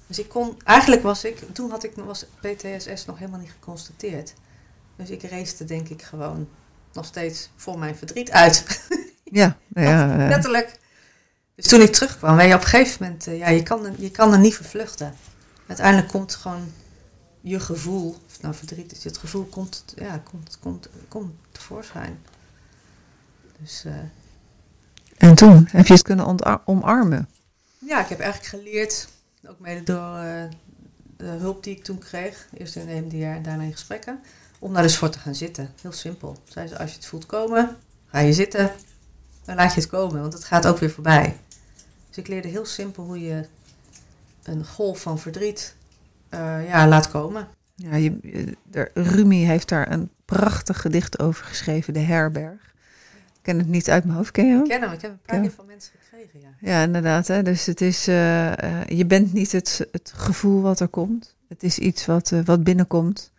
[0.07, 4.35] Dus ik kon, eigenlijk was ik, toen had ik, was PTSS nog helemaal niet geconstateerd.
[4.97, 6.49] Dus ik race denk ik gewoon
[6.93, 8.65] nog steeds voor mijn verdriet uit.
[9.25, 10.29] Ja, ja, ja.
[10.29, 10.79] letterlijk.
[11.55, 14.11] Dus toen ik terugkwam, weet je, op een gegeven moment, uh, ja, je kan, je
[14.11, 15.15] kan er niet vervluchten.
[15.67, 16.73] Uiteindelijk komt gewoon
[17.45, 22.19] je gevoel, of nou verdriet is, het gevoel komt, ja, komt, komt, komt tevoorschijn.
[23.61, 23.95] Dus, uh,
[25.17, 27.29] en toen heb je het kunnen omarmen?
[27.79, 29.09] Ja, ik heb eigenlijk geleerd,
[29.47, 30.43] ook mede door uh,
[31.17, 34.21] de hulp die ik toen kreeg, eerst in de MDR en daarna in gesprekken,
[34.59, 35.73] om daar dus voor te gaan zitten.
[35.81, 36.37] Heel simpel.
[36.45, 37.77] Zei ze, als je het voelt komen,
[38.07, 38.73] ga je zitten,
[39.45, 41.37] dan laat je het komen, want het gaat ook weer voorbij.
[42.09, 43.47] Dus ik leerde heel simpel hoe je
[44.43, 45.75] een golf van verdriet
[46.35, 47.47] uh, ja, laat komen.
[47.75, 48.19] Ja, je,
[48.71, 52.75] de, Rumi heeft daar een prachtig gedicht over geschreven, De Herberg.
[53.15, 54.63] Ik ken het niet uit mijn hoofd, ken je hem?
[54.63, 56.49] Ik ken hem, ik heb een paar keer van mensen gekregen, ja.
[56.61, 57.27] Ja, inderdaad.
[57.27, 57.43] Hè?
[57.43, 61.37] Dus het is, uh, uh, je bent niet het, het gevoel wat er komt.
[61.49, 63.33] Het is iets wat, wat binnenkomt,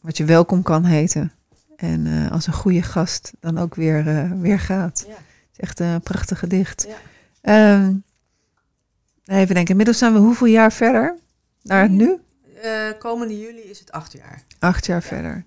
[0.00, 1.32] wat je welkom kan heten.
[1.76, 5.04] En als een goede gast dan ook weer, weer gaat.
[5.08, 5.14] Ja.
[5.14, 6.86] Het is echt een prachtig gedicht.
[7.42, 7.74] Ja.
[7.74, 8.02] Um,
[9.24, 11.16] even denken, inmiddels zijn we hoeveel jaar verder?
[11.64, 12.18] Naar het nu?
[12.64, 14.42] Uh, komende juli is het acht jaar.
[14.58, 15.06] Acht jaar ja.
[15.06, 15.44] verder.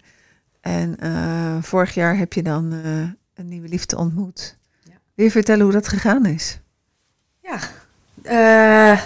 [0.62, 4.58] En uh, vorig jaar heb je dan uh, een nieuwe liefde ontmoet.
[4.84, 4.94] Ja.
[5.14, 6.60] Wil je vertellen hoe dat gegaan is?
[7.42, 7.60] Ja,
[8.24, 9.02] Eh,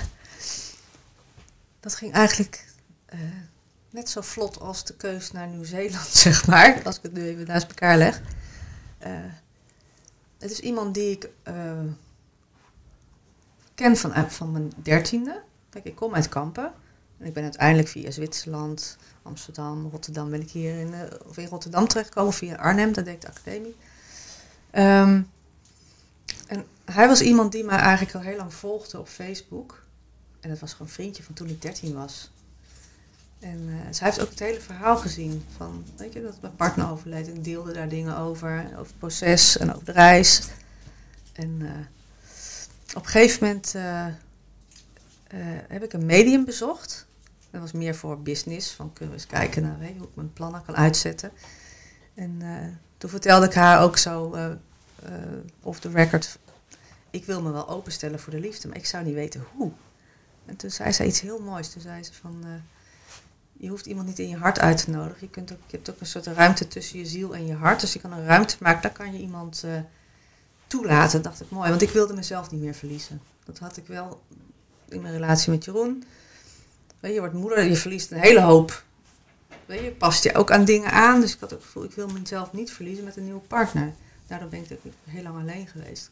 [1.79, 2.65] dat ging eigenlijk
[3.05, 3.19] eh,
[3.89, 6.81] net zo vlot als de keus naar Nieuw-Zeeland, zeg maar.
[6.83, 8.21] Als ik het nu even naast elkaar leg.
[8.97, 9.11] Eh,
[10.37, 11.79] het is iemand die ik eh,
[13.75, 15.41] ken van, van mijn dertiende.
[15.69, 16.73] Kijk, ik kom uit Kampen.
[17.21, 21.47] En ik ben uiteindelijk via Zwitserland, Amsterdam, Rotterdam ben ik hier in, eh, of in
[21.47, 22.33] Rotterdam terechtgekomen.
[22.33, 23.75] Via Arnhem, daar deed de academie.
[24.71, 25.21] Ehm,
[26.47, 29.83] en hij was iemand die mij eigenlijk al heel lang volgde op Facebook.
[30.39, 32.31] En dat was gewoon een vriendje van toen ik 13 was.
[33.39, 35.45] En dus hij heeft ook het hele verhaal gezien.
[35.57, 37.27] Van, weet je, dat mijn partner overleed.
[37.27, 38.65] En deelde daar dingen over.
[38.65, 40.41] Over het proces en over de reis.
[41.33, 43.73] En eh, op een gegeven moment
[45.67, 47.09] heb ik een medium bezocht.
[47.51, 48.71] Dat was meer voor business.
[48.71, 51.31] Van kunnen we eens kijken naar hoe ik mijn plannen kan uitzetten.
[52.13, 54.51] En eh, toen vertelde ik haar ook zo eh
[55.03, 55.11] eh,
[55.61, 56.39] off the record.
[57.09, 59.71] Ik wil me wel openstellen voor de liefde, maar ik zou niet weten hoe.
[60.45, 61.69] En toen zei ze iets heel moois.
[61.69, 62.45] Toen zei ze van,
[63.53, 65.17] je hoeft iemand niet in je hart uit te nodigen.
[65.19, 67.81] Je, kunt ook, je hebt ook een soort ruimte tussen je ziel en je hart.
[67.81, 69.65] Dus je kan een ruimte maken, daar kan je iemand
[70.67, 71.21] toelaten.
[71.21, 73.21] Dat dacht ik mooi, want ik wilde mezelf niet meer verliezen.
[73.45, 74.21] Dat had ik wel
[74.89, 76.03] in mijn relatie met Jeroen.
[77.01, 78.83] Weet je, wordt moeder, je verliest een hele hoop.
[79.65, 81.21] Weet je, past je ook aan dingen aan.
[81.21, 83.93] Dus ik had ook het gevoel, ik wil mezelf niet verliezen met een nieuwe partner.
[84.27, 86.11] Daardoor ben ik heel lang alleen geweest.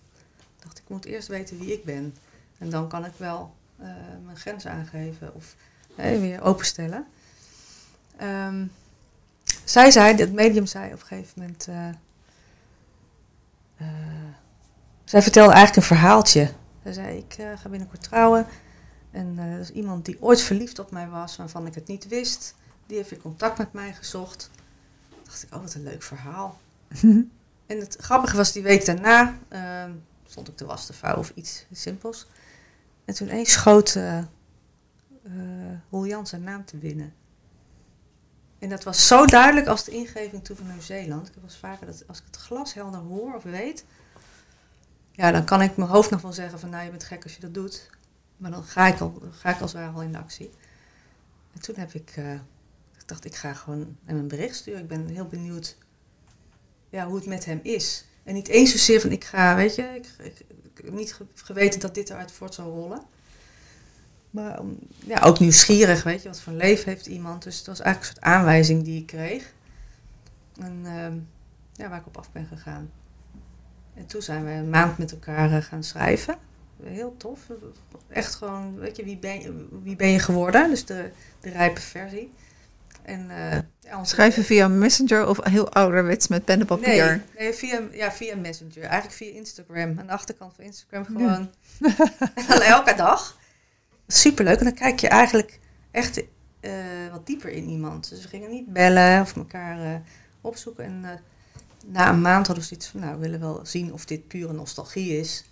[0.58, 2.16] Ik dacht, ik moet eerst weten wie ik ben.
[2.58, 3.88] En dan kan ik wel eh,
[4.26, 5.56] mijn grenzen aangeven of
[5.96, 7.08] hè, weer openstellen.
[8.18, 8.66] Ehm,
[9.64, 11.68] zij zei, het medium zei op een gegeven moment...
[11.68, 11.90] eh,
[13.78, 13.88] eh,
[15.04, 16.52] zij vertelde eigenlijk een verhaaltje.
[16.84, 18.46] Zij zei, ik eh, ga binnenkort trouwen.
[19.12, 22.56] En eh is iemand die ooit verliefd op mij was, waarvan ik het niet wist.
[22.86, 24.50] Die heeft weer contact met mij gezocht.
[25.10, 26.60] Toen dacht ik, oh, wat een leuk verhaal.
[27.70, 29.92] En het grappige was, die week daarna ehm,
[30.26, 32.28] stond ik te was te vouwen of iets simpels.
[33.06, 33.98] En toen eens schoot
[36.06, 37.14] Jan zijn naam te binnen.
[38.60, 41.28] En dat was zo duidelijk als de ingeving toe van Nieuw-Zeeland.
[41.28, 43.86] Ik eens vaker dat als ik het glashelder hoor of weet,
[45.12, 47.34] ja, dan kan ik mijn hoofd nog wel zeggen van nou, je bent gek als
[47.34, 47.90] je dat doet.
[48.40, 50.50] Maar dan ga ik al, ga ik als het ware al in actie.
[51.54, 54.82] En toen heb ik, eh, ik dacht, ik ga gewoon hem een bericht sturen.
[54.82, 55.78] Ik ben heel benieuwd
[56.90, 58.06] ja, hoe het met hem is.
[58.24, 59.84] En niet eens zozeer van ik ga, weet je,
[60.24, 60.46] ik,
[60.84, 63.02] heb niet ge- geweten dat dit eruit voort zou rollen.
[64.30, 67.44] Maar om, ja, ook nieuwsgierig, weet je, wat voor leven heeft iemand.
[67.44, 69.54] Dus het was eigenlijk een soort aanwijzing die ik kreeg.
[70.60, 71.18] En ehm,
[71.74, 72.92] ja, waar ik op af ben gegaan.
[73.94, 76.38] En toen zijn we een maand met elkaar eh, gaan schrijven.
[76.84, 77.40] Heel tof.
[78.08, 80.70] Echt gewoon, weet je, wie ben je, wie ben je geworden?
[80.70, 82.32] Dus de, de rijpe versie.
[83.04, 83.28] En,
[83.80, 87.06] ja, onze- Schrijven via Messenger of heel ouderwets met pen en papier?
[87.06, 88.84] Nee, nee via, ja, via Messenger.
[88.84, 90.00] Eigenlijk via Instagram.
[90.00, 91.50] Aan de achterkant van Instagram gewoon.
[92.48, 93.38] Dan elke dag.
[94.08, 94.58] Superleuk.
[94.58, 95.60] En dan kijk je eigenlijk
[95.92, 96.24] echt
[96.60, 96.72] eh,
[97.12, 98.10] wat dieper in iemand.
[98.10, 100.00] Dus we gingen niet bellen of elkaar eh,
[100.42, 100.84] opzoeken.
[100.84, 101.22] En
[101.86, 103.00] na een maand hadden we zoiets van...
[103.00, 105.44] Nou, we willen wel zien of dit pure nostalgie is.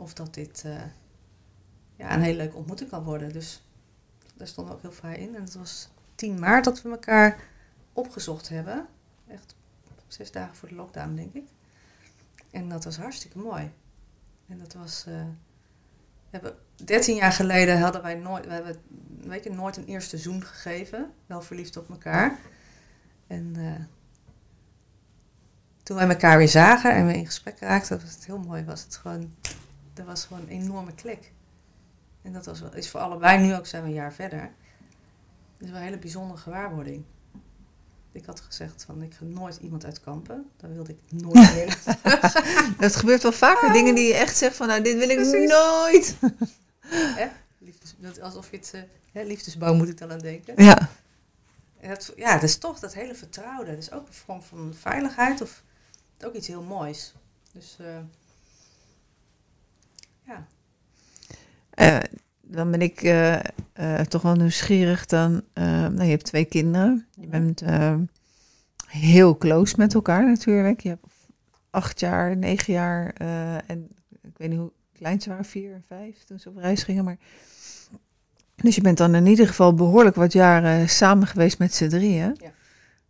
[0.00, 0.82] Of dat dit eh,
[1.96, 3.32] ja, een hele leuke ontmoeting kan worden.
[3.32, 3.62] Dus
[4.34, 5.34] daar stonden we ook heel vrij in.
[5.34, 7.38] En het was 10 maart dat we elkaar
[7.92, 8.86] opgezocht hebben.
[9.28, 9.54] Echt
[10.06, 11.48] zes dagen voor de lockdown, denk ik.
[12.50, 13.70] En dat was hartstikke mooi.
[14.48, 15.04] En dat was.
[15.04, 15.26] we
[16.30, 18.76] hebben, 13 jaar geleden hadden wij nooit, we hebben,
[19.20, 21.12] weet je, nooit een eerste zoen gegeven.
[21.26, 22.38] Wel verliefd op elkaar.
[23.26, 23.84] En eh,
[25.82, 28.64] toen wij elkaar weer zagen en we in gesprek raakten, dat was het heel mooi.
[28.64, 29.34] Was het gewoon,
[30.00, 31.32] er was gewoon een enorme klik.
[32.22, 34.40] En dat was, is voor allebei, nu ook zijn we een jaar verder.
[34.40, 34.50] Dat
[35.58, 37.04] is wel een hele bijzondere gewaarwording.
[38.12, 40.50] Ik had gezegd van ik ga nooit iemand uit kampen.
[40.56, 41.78] Daar wilde ik nooit meer.
[42.78, 43.72] Dat gebeurt wel vaker.
[43.72, 45.48] Dingen die je echt zegt van, nou, dit wil ik Precies.
[45.50, 46.16] nooit.
[46.86, 47.28] Hè?
[47.58, 48.80] Liefdes, dat- alsof je het, eh,
[49.12, 50.64] hè, liefdesbouw moet ik dan aan denken.
[50.64, 50.88] Ja.
[51.80, 53.70] En dat, ja, dat is toch dat hele vertrouwde.
[53.70, 55.62] Dat is ook een vorm van veiligheid of
[56.24, 57.14] ook iets heel moois.
[57.52, 57.86] Dus eh,
[60.30, 60.46] ja,
[61.70, 61.98] Eh,
[62.40, 63.34] dan ben ik eh,
[63.72, 65.06] eh, toch wel nieuwsgierig.
[65.06, 67.06] Dan, nou, je hebt twee kinderen.
[67.20, 67.62] Je bent
[68.86, 70.80] heel close met elkaar natuurlijk.
[70.80, 71.06] Je hebt
[71.70, 73.12] acht jaar, negen jaar
[73.66, 73.88] en
[74.22, 77.04] ik weet niet hoe klein ze waren, vier en vijf toen ze op reis gingen.
[77.04, 77.16] Maar...
[78.56, 82.36] Dus je bent dan in ieder geval behoorlijk wat jaren samen geweest met z'n drieën.
[82.40, 82.52] Ja.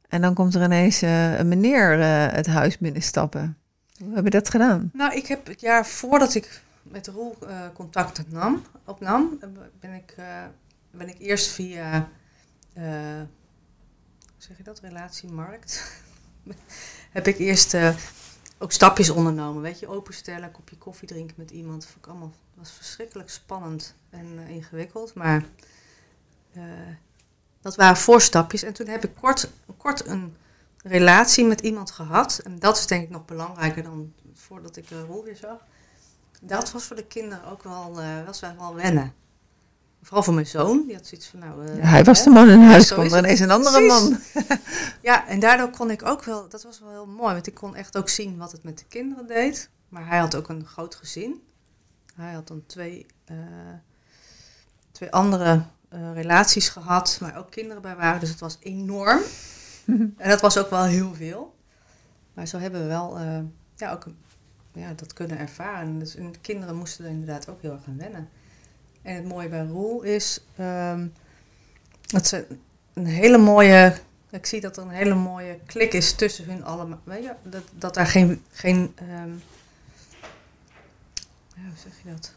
[0.08, 1.98] En dan komt er ineens een meneer
[2.34, 3.56] het huis binnenstappen.
[4.04, 4.90] Hoe heb je dat gedaan?
[4.92, 9.38] Nou, ik heb het jaar voordat ik met Roel eh, contact nam, opnam,
[9.80, 10.44] ben ik, eh,
[10.90, 12.08] ben ik eerst via,
[12.72, 16.02] eh, hoe zeg je dat, relatiemarkt,
[17.16, 17.96] heb ik eerst eh,
[18.58, 19.62] ook stapjes ondernomen.
[19.62, 21.86] Weet je, openstellen, kopje koffie drinken met iemand.
[21.86, 25.14] Vond ik allemaal, was verschrikkelijk spannend en ingewikkeld.
[25.14, 25.44] Maar
[27.60, 28.62] dat waren voorstapjes.
[28.62, 30.36] En toen heb ik kort, kort een
[30.82, 32.40] relatie met iemand gehad.
[32.44, 35.64] En dat is denk ik nog belangrijker dan voordat ik rol weer zag.
[36.40, 39.12] Dat was voor de kinderen ook wel, eh, was wel wennen.
[40.02, 40.84] Vooral voor mijn zoon.
[40.86, 41.66] Die had zoiets van, nou...
[41.66, 42.24] eh, Ja, hij was hè?
[42.24, 44.34] de man in huis, zo kwam er ineens een andere Precies.
[44.34, 44.58] man.
[45.02, 47.74] Ja, en daardoor kon ik ook wel, dat was wel heel mooi, want ik kon
[47.74, 49.70] echt ook zien wat het met de kinderen deed.
[49.88, 51.42] Maar hij had ook een groot gezin.
[52.14, 53.36] Hij had dan twee, eh,
[54.92, 55.62] twee andere
[56.14, 58.20] relaties gehad, waar ook kinderen bij waren.
[58.20, 59.20] Dus het was enorm.
[60.16, 61.54] En dat was ook wel heel veel.
[62.34, 63.18] Maar zo hebben we wel
[63.76, 64.16] ja, ook een-
[64.80, 65.98] ja, dat kunnen ervaren.
[65.98, 68.28] Dus, en de kinderen moesten er inderdaad ook heel erg aan wennen.
[69.02, 71.06] En het mooie bij Roel is ehm,
[72.06, 72.46] dat ze
[72.94, 73.94] een hele mooie.
[74.30, 77.00] Ik zie dat er een hele mooie klik is tussen hun allemaal.
[77.04, 78.42] Weet je, dat, dat daar geen.
[78.50, 79.32] geen ehm,
[81.54, 82.34] ja, hoe zeg je dat?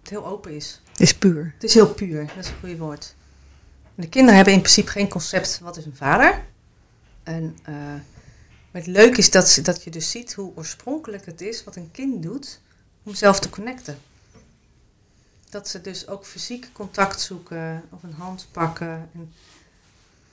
[0.00, 0.82] Het heel open is.
[0.96, 1.52] Is puur.
[1.54, 3.14] Het is heel puur, dat is een goede woord.
[3.94, 6.44] En de kinderen hebben in principe geen concept wat is een vader.
[7.22, 7.74] En eh,
[8.70, 11.90] maar het leuke is dat, dat je dus ziet hoe oorspronkelijk het is wat een
[11.90, 12.60] kind doet
[13.02, 13.98] om zelf te connecten.
[15.50, 19.08] Dat ze dus ook fysiek contact zoeken of een hand pakken.
[19.14, 19.32] En,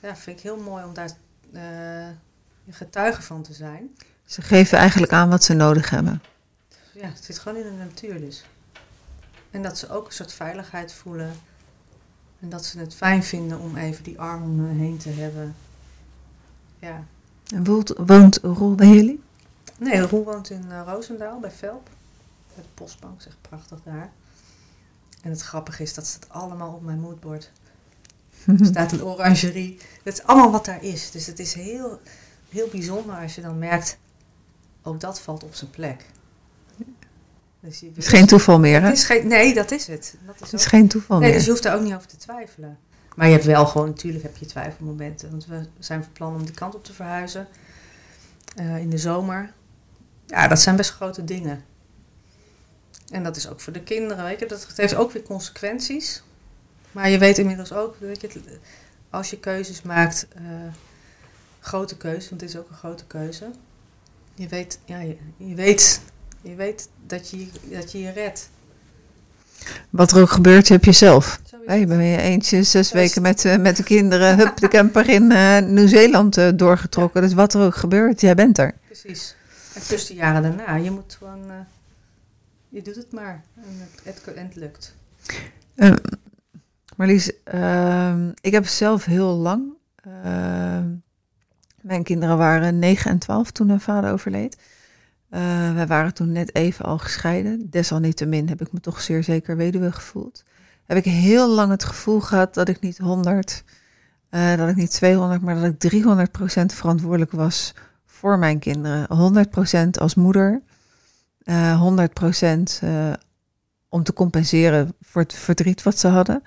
[0.00, 1.10] ja, vind ik heel mooi om daar
[1.52, 2.08] eh
[2.70, 3.96] getuige van te zijn.
[4.24, 6.22] Ze geven eigenlijk aan wat ze nodig hebben.
[6.92, 8.44] Ja, het zit gewoon in de natuur dus.
[9.50, 11.32] En dat ze ook een soort veiligheid voelen.
[12.40, 15.56] En dat ze het fijn vinden om even die arm om heen te hebben.
[16.78, 17.04] Ja.
[17.54, 19.22] En woont, woont Roel bij jullie?
[19.78, 21.90] Nee, Roel woont in eh, Roosendaal bij Velp.
[22.54, 24.10] Bij de postbank, zeg prachtig daar.
[25.22, 27.50] En het grappige is, dat staat allemaal op mijn moodboard.
[28.46, 29.78] Er staat een orangerie.
[30.04, 31.10] Dat is allemaal wat daar is.
[31.10, 32.00] Dus het is heel,
[32.50, 33.98] heel bijzonder als je dan merkt,
[34.82, 36.04] ook dat valt op zijn plek.
[37.60, 38.86] Dus je Het is geen toeval meer, hè?
[38.86, 40.14] Het is geen, nee, dat is het.
[40.26, 41.36] Dat is Het is ook- geen toeval nee, meer.
[41.36, 42.78] dus je hoeft daar ook niet over te twijfelen.
[43.18, 45.30] Maar je hebt wel gewoon, natuurlijk heb je twijfelmomenten.
[45.30, 47.48] Want we zijn van plan om die kant op te verhuizen.
[48.56, 49.52] eh, in de zomer.
[50.26, 51.64] Ja, dat zijn best grote dingen.
[53.10, 54.46] En dat is ook voor de kinderen, weet je.
[54.46, 56.22] Dat heeft ook weer consequenties.
[56.92, 58.58] Maar je weet inmiddels ook, weet je,
[59.10, 60.42] als je keuzes maakt, eh,
[61.60, 63.50] grote keuzes, want dit is ook een grote keuze.
[64.34, 66.00] Je weet, ja, je, je weet,
[66.40, 68.50] je weet dat je dat je, je redt.
[69.90, 71.40] Wat er ook gebeurt, heb je zelf.
[71.68, 72.92] Is Hey, je eentje zes Juist.
[72.92, 77.22] weken met, eh, met de kinderen, hup, de camper in eh, Nieuw-Zeeland eh, doorgetrokken.
[77.22, 78.74] Dus wat er ook gebeurt, jij bent er.
[78.86, 79.34] Precies.
[79.74, 81.50] En tussen de jaren daarna, je moet gewoon,
[82.68, 83.42] je doet het maar.
[83.56, 84.94] En het, het, het lukt.
[85.74, 85.92] Eh,
[86.96, 89.62] Marlies, ehm, ik heb zelf heel lang.
[90.02, 90.86] ehm,
[91.80, 94.58] mijn kinderen waren 9 en 12 toen hun vader overleed.
[95.74, 97.70] Wij waren toen net even al gescheiden.
[97.70, 100.44] Desalniettemin heb ik me toch zeer zeker weduwe gevoeld.
[100.88, 103.64] Heb ik heel lang het gevoel gehad dat ik niet 100,
[104.28, 107.74] eh, dat ik niet 200, maar dat ik 300% verantwoordelijk was
[108.06, 109.06] voor mijn kinderen.
[109.16, 110.62] 100% als moeder,
[111.42, 113.12] eh 100% eh,
[113.88, 116.42] om te compenseren voor het verdriet wat ze hadden.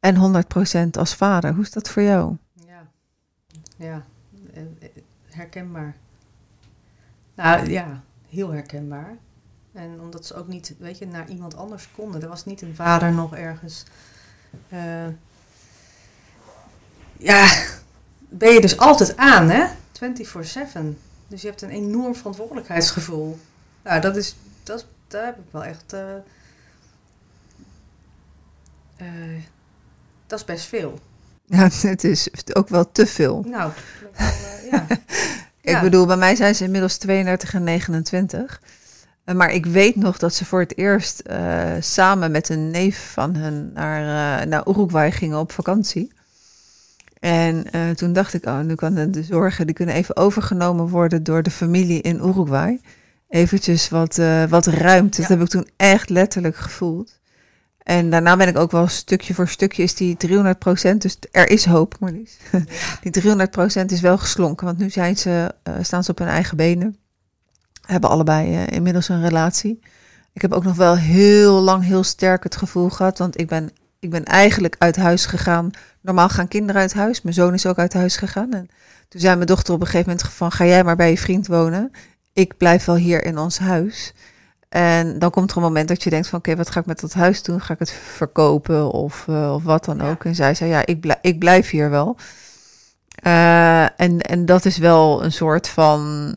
[0.00, 1.54] En 100% als vader.
[1.54, 2.36] Hoe is dat voor jou?
[2.66, 2.88] Ja,
[3.76, 4.04] ja.
[4.52, 4.88] eh, eh,
[5.30, 5.96] herkenbaar.
[7.34, 9.16] Nou ja, heel herkenbaar.
[9.78, 12.22] En omdat ze ook niet, weet je, naar iemand anders konden.
[12.22, 13.84] Er was niet een vader nog ergens.
[14.68, 15.06] eh,
[17.16, 17.62] ja,
[18.28, 19.66] ben je dus altijd aan, hè?
[19.92, 20.98] 24-7.
[21.28, 23.38] Dus je hebt een enorm verantwoordelijkheidsgevoel.
[23.84, 25.92] Nou, dat is, dat, daar heb ik wel echt.
[25.92, 26.14] eh,
[28.96, 29.42] eh,
[30.26, 30.98] dat is best veel.
[31.50, 33.44] Ja, het is ook wel te veel.
[33.46, 33.72] Nou,
[34.16, 34.86] wel, ja.
[35.60, 35.80] Ik Ja.
[35.80, 38.60] bedoel, bij mij zijn ze inmiddels 32 en 29.
[39.28, 43.10] Eh, Maar ik weet nog dat ze voor het eerst eh, samen met een neef
[43.12, 44.00] van hen naar,
[44.40, 46.12] eh, naar Uruguay gingen op vakantie.
[47.20, 47.64] En
[47.96, 51.50] toen dacht ik, oh, nu kan de, zorgen, die kunnen even overgenomen worden door de
[51.50, 52.80] familie in Uruguay.
[53.28, 55.20] Eventjes wat, wat ruimte.
[55.20, 57.20] Dat heb ik toen echt letterlijk gevoeld.
[57.82, 61.64] En daarna ben ik ook wel stukje voor stukje is die 300% Dus er is
[61.64, 62.38] hoop, Marlies.
[63.02, 63.22] Die
[63.82, 66.96] 300% is wel geslonken, want nu zijn ze, staan ze op hun eigen benen.
[67.90, 69.80] Hebben allebei eh, inmiddels een relatie.
[70.32, 73.70] Ik heb ook nog wel heel lang heel sterk het gevoel gehad, want ik ben,
[73.98, 75.70] ik ben eigenlijk uit huis gegaan.
[76.00, 77.22] Normaal gaan kinderen uit huis.
[77.22, 78.52] Mijn zoon is ook uit huis gegaan.
[78.52, 78.68] En
[79.08, 81.46] toen zei mijn dochter op een gegeven moment van, ga jij maar bij je vriend
[81.46, 81.90] wonen.
[82.32, 84.12] Ik blijf wel hier in ons huis.
[84.68, 87.00] En dan komt er een moment dat je denkt van, oké, wat ga ik met
[87.00, 87.60] dat huis doen?
[87.60, 90.10] Ga ik het verkopen of, eh, of wat dan Ja.
[90.10, 90.24] ook?
[90.24, 92.16] En zij zei, ja, ik, blij- ik blijf hier wel.
[93.22, 96.34] Eh, en, en dat is wel een soort van.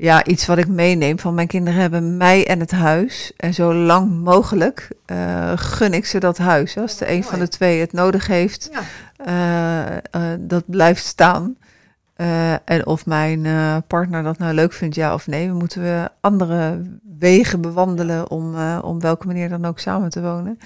[0.00, 3.32] Ja, iets wat ik meeneem van mijn kinderen hebben mij en het huis.
[3.36, 6.76] En zo lang mogelijk eh, gun ik ze dat huis.
[6.76, 8.80] Als de een van de twee het nodig heeft, Ja.
[9.16, 9.96] eh,
[10.32, 11.56] eh, dat blijft staan.
[12.64, 13.46] En of mijn
[13.86, 15.48] partner dat nou leuk vindt, ja of nee.
[15.48, 16.82] We moeten we andere
[17.18, 20.58] wegen bewandelen om, om welke manier dan ook samen te wonen.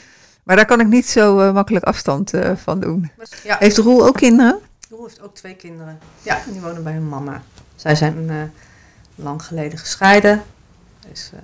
[0.43, 3.11] Maar daar kan ik niet zo makkelijk afstand van doen.
[3.45, 4.59] Ja, Heeft Roel ook kinderen?
[4.91, 5.99] Roel heeft ook twee kinderen.
[6.23, 7.43] Ja, die wonen bij hun mama.
[7.75, 8.31] Zij zijn
[9.15, 10.43] lang geleden gescheiden.
[11.09, 11.41] Dus, eh,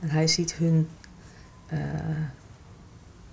[0.00, 0.88] en hij ziet hun
[1.66, 1.78] eh,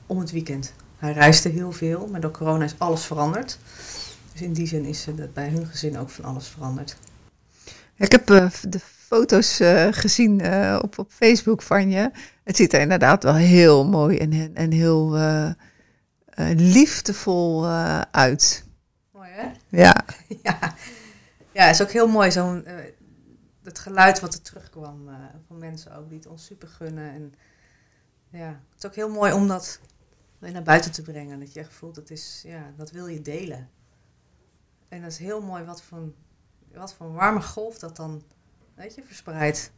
[0.06, 0.74] om het weekend.
[0.98, 3.60] Hij reisde heel veel, maar door corona is alles veranderd.
[4.32, 6.98] Dus in die zin is er dat bij hun gezin ook van alles veranderd.
[7.96, 12.12] Ik heb eh, de foto's eh, gezien eh, op, op Facebook van je.
[12.44, 15.50] Het ziet er inderdaad wel heel mooi en, en heel eh,
[16.38, 18.66] eh, liefdevol eh, uit.
[19.12, 19.48] Mooi hè?
[19.70, 19.96] Ja,
[20.44, 20.60] ja.
[21.52, 22.32] ja, het is ook heel mooi.
[22.32, 22.74] Zo'n, eh,
[23.68, 25.16] het geluid wat er terugkwam eh,
[25.48, 27.12] van mensen ook, die het ons super gunnen.
[27.12, 27.34] En
[28.30, 29.80] ja, het is ook heel mooi om dat
[30.40, 31.40] weer naar buiten te brengen.
[31.40, 33.70] Dat je echt voelt, dat, is, ja, dat wil je delen.
[34.88, 36.12] En dat is heel mooi wat voor,
[36.74, 38.24] wat voor warme golf dat dan,
[38.76, 39.72] weet je, verspreidt.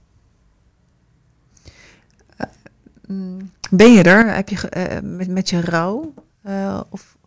[3.07, 4.33] Mm, ben je er?
[4.35, 6.13] Heb je eh, met, met je rouw?
[6.41, 7.17] Eh, of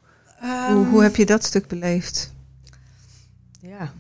[0.40, 2.32] hoe, hoe heb je dat stuk beleefd?
[3.60, 3.92] Ja,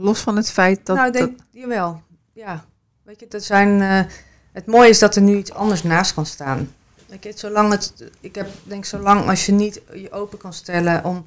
[0.00, 0.96] Los van het feit dat...
[0.96, 2.02] nou, ik denk, dat- jawel.
[2.32, 2.64] Ja,
[3.02, 4.12] weet je, er zijn, eh,
[4.52, 6.72] het mooie is dat er nu iets anders naast kan staan.
[7.06, 11.04] Weet je, zolang het, ik heb, denk zolang als je niet je open kan stellen
[11.04, 11.26] om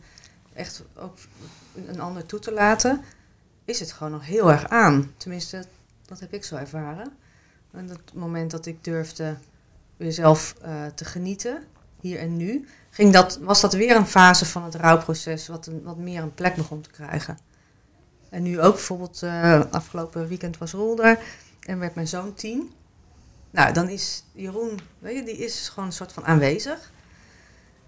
[0.54, 1.18] echt ook
[1.76, 3.02] een, een ander toe te laten,
[3.66, 5.14] is het gewoon nog heel erg aan.
[5.18, 5.64] Tenminste,
[6.06, 7.12] dat heb ik zo ervaren.
[7.72, 9.38] En het moment dat ik durfde
[9.98, 11.64] weer zelf eh, te genieten,
[12.00, 15.84] hier en nu, ging dat, was dat weer een fase van het rouwproces wat, een,
[15.84, 17.38] wat meer een plek begon te krijgen.
[18.32, 21.20] En nu ook bijvoorbeeld, eh, afgelopen weekend was Roel er
[21.60, 22.72] en werd mijn zoon tien.
[23.50, 26.92] Nou, dan is Jeroen, weet je, die is gewoon een soort van aanwezig.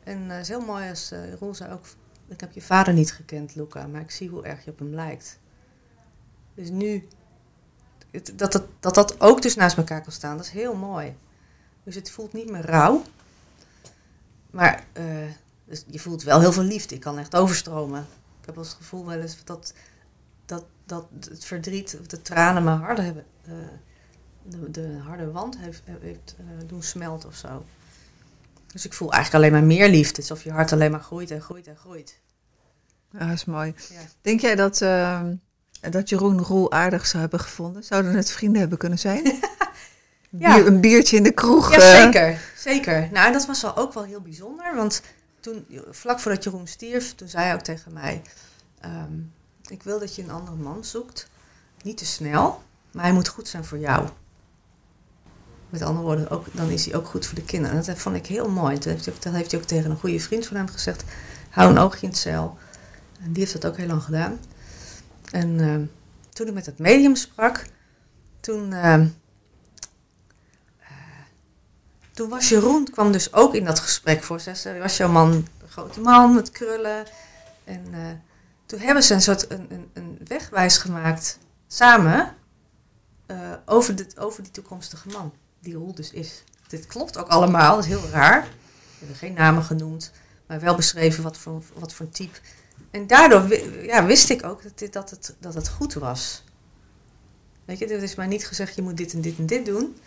[0.04, 1.86] En eh, het is heel mooi als eh Jeroen zei ook,
[2.28, 4.94] ik heb je vader niet gekend, Luca, maar ik zie hoe erg je op hem
[4.94, 5.40] lijkt.
[6.54, 7.08] Dus nu,
[8.36, 11.16] dat, dat, dat dat ook dus naast elkaar kan staan, dat is heel mooi.
[11.84, 13.04] Dus het voelt niet meer rauw.
[14.52, 15.06] Maar eh,
[15.66, 16.96] dus je voelt wel heel veel liefde.
[16.96, 18.08] Ik kan echt overstromen.
[18.40, 19.74] Ik heb eens het gevoel wel eens dat,
[20.86, 23.54] dat, het verdriet, of de tranen me harder hebben, eh,
[24.44, 27.66] de, de harde wand heeft, heeft eh, doen smelten of zo.
[28.72, 30.18] Dus ik voel eigenlijk alleen maar meer liefde.
[30.22, 32.20] Alsof je hart alleen maar groeit en groeit en groeit.
[33.12, 33.74] Ja, dat is mooi.
[33.90, 34.00] Ja.
[34.22, 35.22] Denk jij dat, eh,
[35.90, 37.84] dat Jeroen Roel aardig zou hebben gevonden?
[37.84, 39.24] Zouden het vrienden hebben kunnen zijn?
[40.38, 40.56] Ja.
[40.56, 41.72] Bier- een biertje in de kroeg.
[41.72, 42.40] Ja, eh, zeker.
[42.58, 43.10] Zeker.
[43.12, 44.76] Nou, en dat was wel ook wel heel bijzonder.
[44.76, 45.02] Want
[45.40, 48.22] toen, vlak voordat Jeroen stierf, toen zei hij ook tegen mij...
[48.80, 49.12] ehm,
[49.68, 51.30] ik wil dat je een andere man zoekt.
[51.84, 54.08] Niet te snel, maar hij moet goed zijn voor jou.
[55.70, 57.78] Met andere woorden, ook, dan is hij ook goed voor de kinderen.
[57.78, 58.78] En dat vond ik heel mooi.
[58.78, 61.04] Toen heeft hij, ook- dat heeft hij ook tegen een goede vriend van hem gezegd.
[61.50, 62.58] Hou een oogje in het zeil.
[63.22, 64.40] En die heeft dat ook heel lang gedaan.
[65.32, 65.86] En ehm,
[66.30, 67.66] toen ik met het medium sprak,
[68.40, 68.74] toen...
[68.74, 69.08] ehm,
[72.12, 74.40] toen was Jeroen, kwam dus ook in dat gesprek voor.
[74.40, 77.06] Ze was jouw man een grote man met krullen?
[77.64, 78.00] En eh,
[78.74, 82.36] toen hebben ze een soort een, een, een wegwijs gemaakt samen
[83.26, 85.34] eh, over, dit, over die toekomstige man.
[85.60, 86.44] Die Roel dus is.
[86.68, 88.42] Dit klopt ook allemaal, dat is heel raar.
[88.42, 90.12] We hebben geen namen genoemd,
[90.48, 92.38] maar wel beschreven wat voor, wat voor type.
[92.92, 93.56] En daardoor
[93.86, 96.44] ja, wist ik ook dat, dit, dat, het, dat het goed was.
[97.66, 99.98] Weet je, er is maar niet gezegd, je moet dit en dit en dit doen.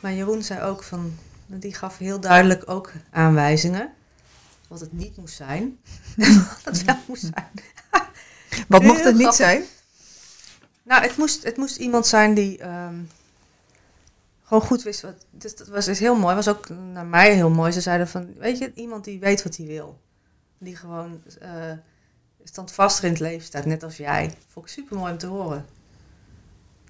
[0.00, 3.92] Maar Jeroen zei ook van, die gaf heel duidelijk ook aanwijzingen.
[4.68, 5.78] Wat het niet moest zijn.
[6.16, 7.50] en wat het wel moest zijn.
[8.68, 9.34] Wat mocht het niet grappig.
[9.34, 9.62] zijn?
[10.82, 12.96] Nou, het moest, het moest iemand zijn die ehm,
[14.44, 15.00] gewoon goed wist.
[15.00, 16.34] Wat, dus dat was is heel mooi.
[16.34, 17.72] was ook naar mij heel mooi.
[17.72, 20.00] Ze zeiden van, weet je, iemand die weet wat hij wil.
[20.58, 21.72] Die gewoon eh
[22.48, 24.34] standvastig in het leven staat, net als jij.
[24.48, 25.66] Vond ik super mooi om te horen.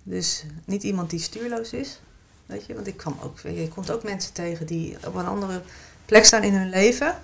[0.02, 2.00] Dus niet iemand die stuurloos is.
[2.46, 5.62] Weet je, want ik kwam ook, je, komt ook mensen tegen die op een andere
[6.04, 7.20] plek staan in hun leven.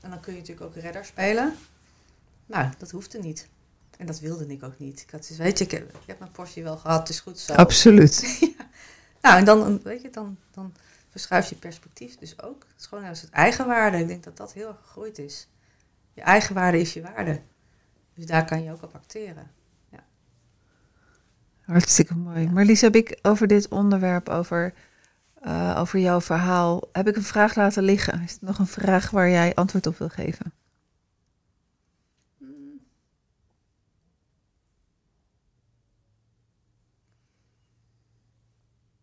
[0.00, 1.54] En dan kun je natuurlijk ook redder spelen.
[2.46, 3.48] Nou, dat hoefde niet.
[3.98, 5.00] En dat wilde ik ook niet.
[5.00, 7.20] Ik had dus, weet je, ik heb, ik heb mijn portie wel gehad, het is
[7.20, 7.52] goed zo.
[7.52, 8.22] Absoluut.
[9.22, 10.74] Nou, en dan, weet je, dan, dan
[11.08, 12.62] verschuift je perspectief dus ook.
[12.68, 13.98] Het is gewoon nou, het eigenwaarde.
[13.98, 15.48] Ik denk dat dat heel erg gegroeid is.
[16.12, 17.40] Je eigenwaarde is je waarde.
[18.14, 19.50] Dus daar kan je ook op acteren.
[21.64, 22.50] Hartstikke mooi.
[22.50, 24.74] Marlies, heb ik over dit onderwerp, over,
[25.34, 28.22] eh, over jouw verhaal, heb ik een vraag laten liggen?
[28.22, 30.52] Is er nog een vraag waar jij antwoord op wil geven?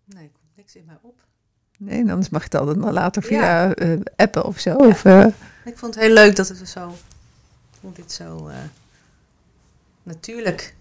[0.05, 1.19] Nee, er komt niks in mij op.
[1.77, 3.73] Nee, anders mag je het altijd maar later via Ja.
[3.73, 4.75] eh, appen of zo.
[4.75, 5.25] Of, eh,
[5.65, 6.95] Ik vond het heel leuk dat het zo,
[7.79, 8.55] hoe dit zo eh,
[10.03, 10.75] natuurlijk,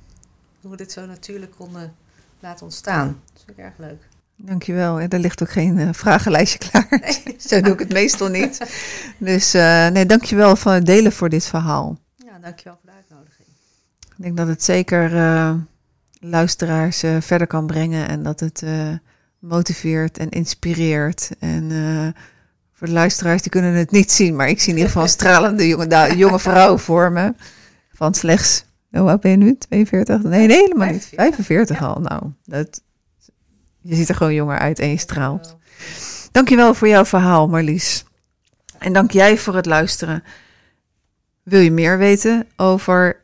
[0.60, 1.94] hoe we dit zo natuurlijk konden
[2.40, 3.06] laten ontstaan.
[3.32, 4.08] Dat vind ik erg leuk.
[4.36, 5.00] dankjewel.
[5.00, 6.86] Ja, er ligt ook geen vragenlijstje klaar.
[6.90, 7.36] Nee.
[7.40, 8.58] zo doe ik het meestal niet.
[9.18, 11.98] Dus eh nee, dankjewel voor het delen voor dit verhaal.
[12.16, 13.48] Ja, dankjewel voor de uitnodiging.
[14.16, 15.10] Ik denk dat het zeker
[16.20, 18.62] luisteraars verder kan brengen en dat het
[19.40, 21.30] motiveert en inspireert.
[21.38, 22.22] En eh,
[22.72, 25.08] voor de luisteraars, die kunnen het niet zien, maar ik zie in ieder geval een
[25.08, 27.34] stralende jonge, jonge vrouw voor me.
[27.92, 29.56] Van slechts, hoe oud ben je nu?
[29.58, 30.22] 42?
[30.22, 31.10] Nee, nee helemaal niet.
[31.14, 31.46] 45.
[31.46, 32.00] 45 al.
[32.00, 32.82] Nou, dat,
[33.80, 35.56] je ziet er gewoon jonger uit en je straalt.
[36.32, 38.04] Dankjewel voor jouw verhaal, Marlies.
[38.78, 40.24] En dank jij voor het luisteren.
[41.42, 43.20] Wil je meer weten over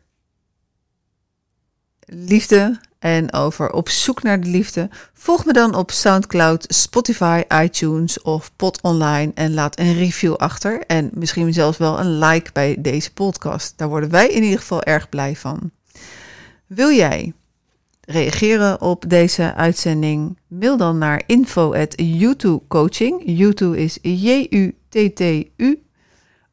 [2.00, 4.88] liefde en over op zoek naar de liefde?
[5.12, 10.80] Volg me dan op SoundCloud, Spotify, iTunes of Pod Online en laat een review achter.
[10.86, 13.78] En misschien zelfs wel een like bij deze podcast.
[13.78, 15.70] Daar worden wij in ieder geval erg blij van.
[16.66, 17.32] Wil jij
[18.00, 20.38] reageren op deze uitzending?
[20.46, 21.94] Mail dan naar info at
[22.68, 23.22] coaching.
[23.24, 25.82] YouTube is J-U-T-T-U.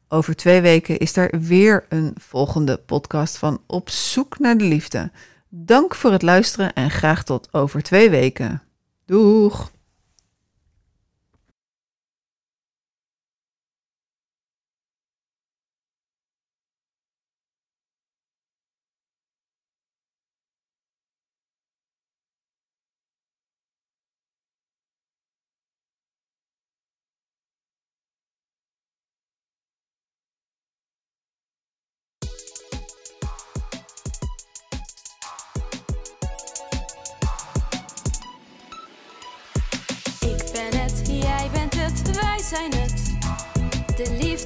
[0.08, 5.10] Over twee weken is er weer een volgende podcast van Op zoek naar de liefde.
[5.56, 8.62] Dank voor het luisteren en graag tot over twee weken.
[9.06, 9.73] Doeg!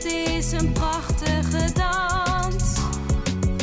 [0.03, 2.79] Liefde is een prachtige dans.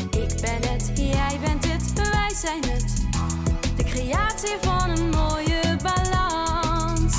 [0.10, 3.04] Ik ben het, jij bent het, wij zijn het.
[3.76, 7.16] De creatie van een mooie balans.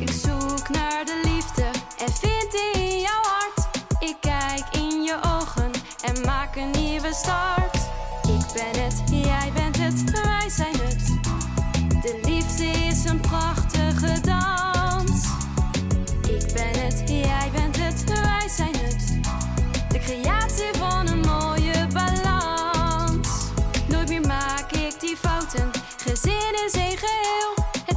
[0.00, 1.64] Ik zoek naar de liefde
[1.98, 3.68] en vind die in jouw hart.
[3.98, 5.70] Ik kijk in je ogen
[6.04, 7.65] en maak een nieuwe start.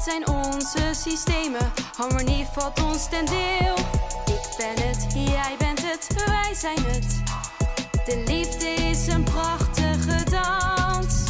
[0.10, 1.72] zijn onze systemen.
[1.97, 3.76] Harmonie valt ons ten deel.
[4.26, 7.22] Ik ben het, jij bent het, wij zijn het.
[8.05, 11.24] De liefde is een prachtige dans.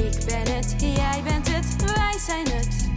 [0.00, 2.88] Ik ben het, jij bent het, wij zijn het.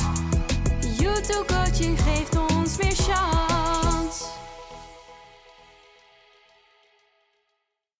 [0.97, 3.50] YouTube coaching geeft ons meer chance.